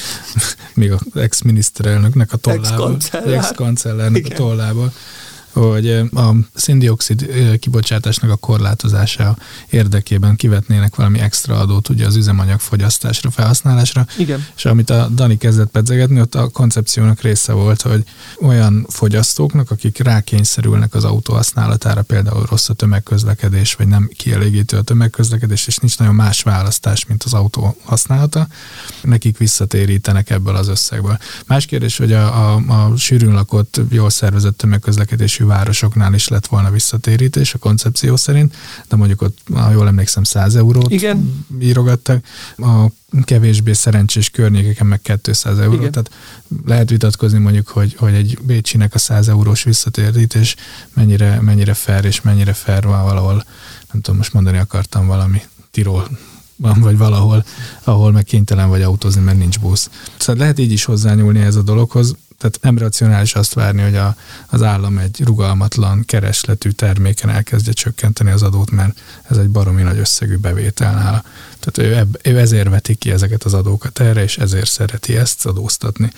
még 0.74 0.92
az 0.92 1.02
ex-miniszterelnöknek 1.14 2.34
a 2.34 2.38
tollából, 2.38 2.98
ex-kancellárnak 3.26 4.26
a 4.30 4.34
tollából, 4.34 4.94
hogy 5.54 5.90
a 6.14 6.36
széndiokszid 6.54 7.30
kibocsátásnak 7.60 8.32
a 8.32 8.36
korlátozása 8.36 9.38
érdekében 9.70 10.36
kivetnének 10.36 10.96
valami 10.96 11.20
extra 11.20 11.60
adót 11.60 11.90
ugye 11.90 12.06
az 12.06 12.16
üzemanyag 12.16 12.60
fogyasztásra, 12.60 13.32
felhasználásra. 13.32 14.06
Igen. 14.18 14.46
És 14.56 14.66
amit 14.66 14.90
a 14.90 15.08
Dani 15.08 15.38
kezdett 15.38 15.72
pedzegetni, 15.72 16.22
ott 16.22 16.36
a 16.36 16.50
koncepciónak 16.50 17.22
része 17.22 17.54
volt, 17.54 17.82
hogy 17.82 18.04
olyan 18.42 18.86
fogyasztóknak, 18.90 19.72
akik 19.72 19.98
rákényszerülnek 20.04 20.94
az 20.94 21.04
autó 21.04 21.34
használatára, 21.34 22.02
például 22.02 22.46
rossz 22.50 22.70
a 22.70 22.74
tömegközlekedés, 22.74 23.74
vagy 23.74 23.88
nem 23.88 24.10
kielégítő 24.18 24.78
a 24.78 24.82
tömegközlekedés, 24.82 25.68
és 25.68 25.78
nincs 25.78 25.98
nagyon 25.98 26.16
más 26.16 26.42
választás, 26.42 27.06
mint 27.06 27.24
az 27.24 27.34
autó 27.34 27.78
használata, 27.84 28.48
nekik 29.02 29.38
visszatérítenek 29.38 30.30
ebből 30.30 30.56
az 30.56 30.68
összegből. 30.68 31.18
Más 31.46 31.66
kérdés, 31.66 31.98
hogy 31.98 32.14
a, 32.14 32.54
a, 32.54 32.56
a 32.68 32.98
sűrűn 32.98 33.34
lakott, 33.34 33.82
jól 33.90 34.10
szervezett 34.10 34.58
tömegközlekedésű 35.42 35.46
városoknál 35.46 36.14
is 36.14 36.28
lett 36.28 36.48
volna 36.48 36.70
visszatérítés 36.70 37.54
a 37.54 37.58
koncepció 37.58 38.16
szerint, 38.16 38.56
de 38.90 38.96
mondjuk 38.96 39.22
ott, 39.22 39.38
ha 39.54 39.72
jól 39.72 39.88
emlékszem, 39.88 40.24
100 40.24 40.56
eurót 40.56 40.92
Igen. 40.92 41.46
írogattak. 41.60 42.26
A 42.58 42.86
kevésbé 43.24 43.74
szerencsés 43.74 44.30
környékeken 44.30 44.88
meg 44.88 45.02
200 45.22 45.60
euró. 45.60 45.74
Igen. 45.74 45.92
Tehát 45.92 46.12
lehet 46.66 46.90
vitatkozni 46.90 47.40
mondjuk, 47.40 47.68
hogy, 47.68 47.96
hogy 47.96 48.14
egy 48.14 48.38
Bécsinek 48.42 48.94
a 48.94 48.98
100 48.98 49.28
eurós 49.28 49.64
visszatérítés 49.64 50.56
mennyire, 50.94 51.42
mennyire 51.42 51.74
fair 51.74 52.06
és 52.06 52.22
mennyire 52.22 52.54
fair 52.54 52.84
van 52.84 53.04
valahol, 53.04 53.44
nem 53.92 54.02
tudom, 54.02 54.18
most 54.18 54.34
mondani 54.34 54.58
akartam 54.58 55.08
valami 55.08 55.42
Tirol 55.72 56.08
van, 56.56 56.80
vagy 56.80 56.98
valahol, 56.98 57.46
ahol 57.84 58.12
meg 58.12 58.24
kénytelen 58.24 58.70
vagy 58.70 58.82
autózni, 58.82 59.22
mert 59.22 59.38
nincs 59.38 59.60
busz. 59.60 59.90
Szóval 60.18 60.42
lehet 60.42 60.60
így 60.60 60.72
is 60.72 60.84
hozzányúlni 60.84 61.40
ez 61.40 61.56
a 61.56 61.62
dologhoz, 61.62 62.16
tehát 62.42 62.58
nem 62.62 62.78
racionális 62.78 63.36
azt 63.36 63.54
várni, 63.54 63.82
hogy 63.82 63.96
a, 63.96 64.16
az 64.48 64.62
állam 64.62 64.98
egy 64.98 65.22
rugalmatlan 65.24 66.06
keresletű 66.06 66.70
terméken 66.70 67.30
elkezdje 67.30 67.74
csökkenteni 67.74 68.32
az 68.32 68.44
adót, 68.44 68.72
mert 68.72 69.00
ez 69.30 69.38
egy 69.38 69.50
baromi 69.50 69.82
nagy 69.82 69.98
összegű 69.98 70.36
bevétel 70.36 70.94
nála. 70.94 71.24
Tehát 71.60 71.92
ő, 71.92 71.98
eb, 71.98 72.18
ő 72.24 72.40
ezért 72.40 72.70
veti 72.70 72.96
ki 72.96 73.12
ezeket 73.12 73.44
az 73.44 73.54
adókat 73.54 74.00
erre, 74.00 74.24
és 74.24 74.38
ezért 74.38 74.70
szereti 74.70 75.18
ezt 75.18 75.46
adóztatni. 75.46 76.12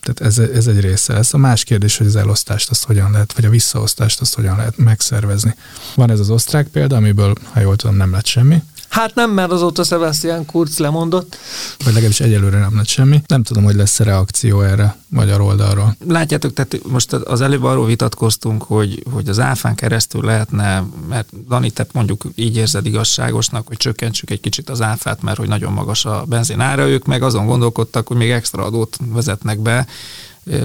Tehát 0.00 0.20
ez, 0.20 0.38
ez 0.38 0.66
egy 0.66 0.80
része. 0.80 1.14
Ez 1.14 1.34
a 1.34 1.38
más 1.38 1.64
kérdés, 1.64 1.96
hogy 1.96 2.06
az 2.06 2.16
elosztást 2.16 2.70
azt 2.70 2.84
hogyan 2.84 3.10
lehet, 3.10 3.32
vagy 3.32 3.44
a 3.44 3.50
visszaosztást 3.50 4.20
azt 4.20 4.34
hogyan 4.34 4.56
lehet 4.56 4.76
megszervezni. 4.76 5.54
Van 5.94 6.10
ez 6.10 6.20
az 6.20 6.30
osztrák 6.30 6.66
példa, 6.66 6.96
amiből, 6.96 7.34
ha 7.52 7.60
jól 7.60 7.76
tudom, 7.76 7.96
nem 7.96 8.12
lett 8.12 8.26
semmi. 8.26 8.62
Hát 8.90 9.14
nem, 9.14 9.30
mert 9.30 9.50
azóta 9.50 9.84
Sebastian 9.84 10.46
Kurz 10.46 10.78
lemondott. 10.78 11.38
Vagy 11.78 11.92
legalábbis 11.92 12.20
egyelőre 12.20 12.58
nem 12.58 12.76
lett 12.76 12.86
semmi. 12.86 13.22
Nem 13.26 13.42
tudom, 13.42 13.64
hogy 13.64 13.74
lesz-e 13.74 14.04
reakció 14.04 14.60
erre 14.60 14.96
magyar 15.08 15.40
oldalról. 15.40 15.96
Látjátok, 16.08 16.52
tehát 16.52 16.80
most 16.88 17.12
az 17.12 17.40
előbb 17.40 17.62
arról 17.62 17.86
vitatkoztunk, 17.86 18.62
hogy, 18.62 19.02
hogy 19.12 19.28
az 19.28 19.38
áfán 19.38 19.74
keresztül 19.74 20.24
lehetne, 20.24 20.84
mert 21.08 21.28
Dani, 21.48 21.70
tehát 21.70 21.92
mondjuk 21.92 22.24
így 22.34 22.56
érzed 22.56 22.86
igazságosnak, 22.86 23.66
hogy 23.66 23.76
csökkentsük 23.76 24.30
egy 24.30 24.40
kicsit 24.40 24.70
az 24.70 24.80
áfát, 24.80 25.22
mert 25.22 25.38
hogy 25.38 25.48
nagyon 25.48 25.72
magas 25.72 26.04
a 26.04 26.24
benzin 26.28 26.60
ára, 26.60 26.88
ők 26.88 27.04
meg 27.04 27.22
azon 27.22 27.46
gondolkodtak, 27.46 28.08
hogy 28.08 28.16
még 28.16 28.30
extra 28.30 28.64
adót 28.64 28.96
vezetnek 29.12 29.58
be, 29.58 29.86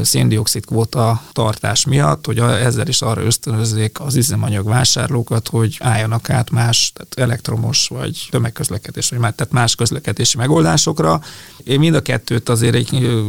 széndiokszid 0.04 0.66
kvóta 0.66 1.22
tartás 1.32 1.86
miatt, 1.86 2.26
hogy 2.26 2.40
ezzel 2.40 2.88
is 2.88 3.02
arra 3.02 3.22
ösztönözzék 3.22 4.00
az 4.00 4.16
üzemanyag 4.16 4.68
vásárlókat, 4.68 5.48
hogy 5.48 5.78
álljanak 5.80 6.30
át 6.30 6.50
más, 6.50 6.92
tehát 6.94 7.30
elektromos 7.30 7.88
vagy 7.88 8.28
tömegközlekedés, 8.32 9.10
vagy 9.10 9.20
már, 9.20 9.34
tehát 9.34 9.54
más 9.54 9.76
közlekedési 9.76 10.38
megoldásokra. 10.38 11.22
Én 11.64 11.80
mind 11.80 11.96
a 11.96 12.02
kettőt 12.02 12.50
azért 12.50 12.76
egy, 12.76 13.24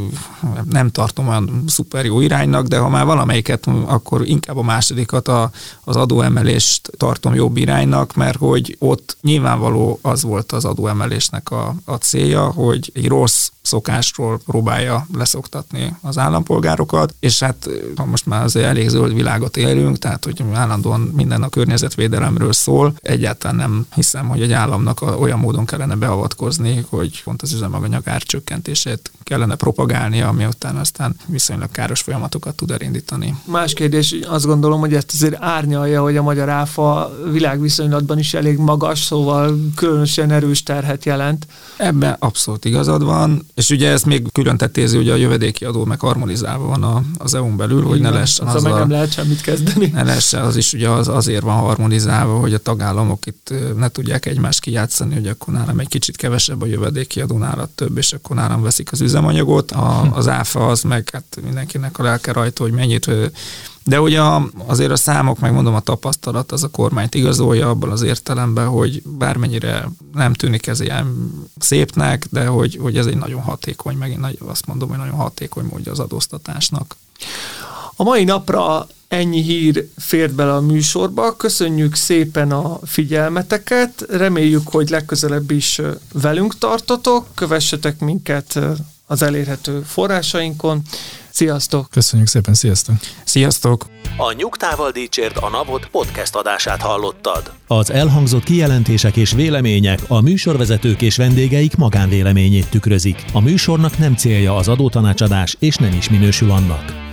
nem 0.71 0.91
tartom 0.91 1.29
olyan 1.29 1.65
szuper 1.67 2.05
jó 2.05 2.21
iránynak, 2.21 2.67
de 2.67 2.79
ha 2.79 2.89
már 2.89 3.05
valamelyiket, 3.05 3.67
akkor 3.67 4.27
inkább 4.27 4.57
a 4.57 4.63
másodikat, 4.63 5.29
a, 5.29 5.51
az 5.85 5.97
adóemelést 5.97 6.91
tartom 6.97 7.35
jobb 7.35 7.57
iránynak, 7.57 8.15
mert 8.15 8.39
hogy 8.39 8.77
ott 8.79 9.17
nyilvánvaló 9.21 9.99
az 10.03 10.23
volt 10.23 10.53
az 10.53 10.65
adóemelésnek 10.65 11.51
a, 11.51 11.75
a 11.85 11.95
célja, 11.95 12.51
hogy 12.51 12.91
egy 12.95 13.09
rossz 13.09 13.49
szokásról 13.63 14.41
próbálja 14.45 15.07
leszoktatni 15.13 15.97
az 16.03 16.19
állampolgárokat, 16.47 17.15
és 17.21 17.39
hát 17.39 17.69
ha 17.97 18.05
most 18.05 18.27
már 18.27 18.43
azért 18.43 18.67
elég 18.67 18.89
zöld 18.89 19.15
világot 19.15 19.57
élünk, 19.57 19.99
tehát 19.99 20.25
hogy 20.25 20.45
állandóan 20.53 21.01
minden 21.01 21.43
a 21.43 21.49
környezetvédelemről 21.49 22.53
szól, 22.53 22.95
egyáltalán 23.03 23.57
nem 23.57 23.87
hiszem, 23.95 24.29
hogy 24.29 24.43
egy 24.43 24.53
államnak 24.53 25.21
olyan 25.21 25.39
módon 25.39 25.65
kellene 25.65 25.95
beavatkozni, 25.95 26.85
hogy 26.89 27.23
pont 27.23 27.43
az 27.43 27.53
üzemanyag 27.53 28.09
árcsökkentését 28.09 29.11
kellene 29.23 29.55
propagálnia, 29.55 30.29
ami 30.29 30.45
után 30.45 30.77
aztán 30.77 31.17
viszonylag 31.27 31.71
káros 31.71 32.01
folyamatokat 32.01 32.55
tud 32.55 32.71
elindítani. 32.71 33.37
Más 33.45 33.73
kérdés, 33.73 34.15
azt 34.29 34.47
gondolom, 34.47 34.81
hogy 34.81 34.95
ezt 34.95 35.13
azért 35.13 35.43
árnyalja, 35.43 36.03
hogy 36.03 36.17
a 36.17 36.23
magyar 36.23 36.49
áfa 36.49 37.13
világviszonylatban 37.33 38.19
is 38.19 38.35
elég 38.35 38.59
magas, 38.59 39.03
szóval 39.03 39.59
különösen 39.75 40.31
erős 40.31 40.63
terhet 40.63 41.05
jelent. 41.05 41.47
Ebben 41.77 42.17
abszolút 42.19 42.65
igazad 42.65 43.03
van, 43.03 43.47
és 43.55 43.71
ugye 43.71 43.91
ez 43.91 44.03
még 44.03 44.33
külön 44.33 44.57
tettézi, 44.57 44.97
hogy 44.97 45.09
a 45.09 45.15
jövedéki 45.15 45.65
adó 45.65 45.85
meg 45.85 46.01
harmonizálva 46.27 46.67
van 46.67 46.83
a, 46.83 47.03
az 47.19 47.35
EU-n 47.35 47.57
belül, 47.57 47.83
hogy 47.83 48.01
ne 48.01 48.11
lehessen 48.11 48.47
az, 48.47 48.55
az 48.55 48.63
meg 48.63 48.73
a, 48.73 48.79
nem 48.79 48.91
lehet 48.91 49.13
semmit 49.13 49.41
kezdeni. 49.41 49.87
Ne 49.87 50.03
lehessen, 50.03 50.43
az 50.43 50.57
is 50.57 50.73
ugye 50.73 50.89
az, 50.89 51.09
azért 51.09 51.43
van 51.43 51.57
harmonizálva, 51.57 52.39
hogy 52.39 52.55
a 52.55 52.59
tagállamok 52.59 53.27
itt 53.27 53.53
ne 53.77 53.89
tudják 53.89 54.27
egymást 54.27 54.61
kijátszani, 54.61 55.15
hogy 55.15 55.27
akkor 55.27 55.55
nálam 55.55 55.79
egy 55.79 55.89
kicsit 55.89 56.17
kevesebb 56.17 56.63
a 56.63 56.67
jövedéki 56.67 57.21
adó, 57.21 57.39
nála 57.39 57.69
több, 57.75 57.97
és 57.97 58.13
akkor 58.13 58.37
nálam 58.37 58.63
veszik 58.63 58.93
az 58.93 59.01
üzemanyagot. 59.01 59.71
A, 59.71 60.13
az 60.13 60.29
áfa 60.29 60.67
az 60.67 60.83
meg 60.83 61.09
hát 61.13 61.39
mindenkinek 61.45 61.99
a 61.99 62.03
lelke 62.03 62.33
rajta, 62.33 62.63
hogy 62.63 62.73
mennyit 62.73 63.11
de 63.87 64.01
ugye 64.01 64.21
azért 64.67 64.91
a 64.91 64.97
számok, 64.97 65.39
meg 65.39 65.53
mondom 65.53 65.75
a 65.75 65.81
tapasztalat, 65.81 66.53
az 66.53 66.63
a 66.63 66.71
kormányt 66.71 67.15
igazolja 67.15 67.69
abban 67.69 67.91
az 67.91 68.03
értelemben, 68.03 68.67
hogy 68.67 69.03
bármennyire 69.03 69.89
nem 70.13 70.33
tűnik 70.33 70.67
ez 70.67 70.81
ilyen 70.81 71.33
szépnek, 71.59 72.27
de 72.31 72.47
hogy, 72.47 72.79
hogy 72.81 72.97
ez 72.97 73.07
egy 73.07 73.17
nagyon 73.17 73.41
hatékony, 73.41 73.97
megint 73.97 74.27
azt 74.47 74.67
mondom, 74.67 74.89
hogy 74.89 74.99
nagyon 74.99 75.15
hatékony 75.15 75.65
módja 75.71 75.93
az 75.93 75.99
adóztatásnak. 75.99 76.97
A 77.97 78.03
mai 78.03 78.25
napra 78.25 78.87
ennyi 79.09 79.43
hír 79.43 79.89
fért 79.97 80.35
bele 80.35 80.55
a 80.55 80.61
műsorba. 80.61 81.37
Köszönjük 81.37 81.95
szépen 81.95 82.53
a 82.53 82.79
figyelmeteket. 82.85 84.05
Reméljük, 84.11 84.69
hogy 84.69 84.89
legközelebb 84.89 85.51
is 85.51 85.81
velünk 86.13 86.59
tartotok. 86.59 87.27
Kövessetek 87.35 88.01
minket 88.01 88.59
az 89.07 89.23
elérhető 89.23 89.83
forrásainkon. 89.83 90.83
Sziasztok! 91.37 91.91
Köszönjük 91.91 92.29
szépen, 92.29 92.55
sziasztok! 92.55 92.95
Sziasztok! 93.25 93.87
A 94.17 94.33
Nyugtával 94.33 94.91
Dícsért 94.91 95.37
a 95.37 95.49
Napot 95.49 95.87
podcast 95.87 96.37
adását 96.37 96.81
hallottad. 96.81 97.53
Az 97.67 97.91
elhangzott 97.91 98.43
kijelentések 98.43 99.17
és 99.17 99.33
vélemények 99.33 99.99
a 100.09 100.21
műsorvezetők 100.21 101.03
és 101.03 101.17
vendégeik 101.17 101.77
magánvéleményét 101.77 102.71
tükrözik. 102.71 103.25
A 103.33 103.41
műsornak 103.41 103.99
nem 103.99 104.15
célja 104.15 104.57
az 104.57 104.69
adótanácsadás, 104.69 105.57
és 105.59 105.77
nem 105.77 105.93
is 105.93 106.11
minősül 106.11 106.51
annak. 106.51 107.06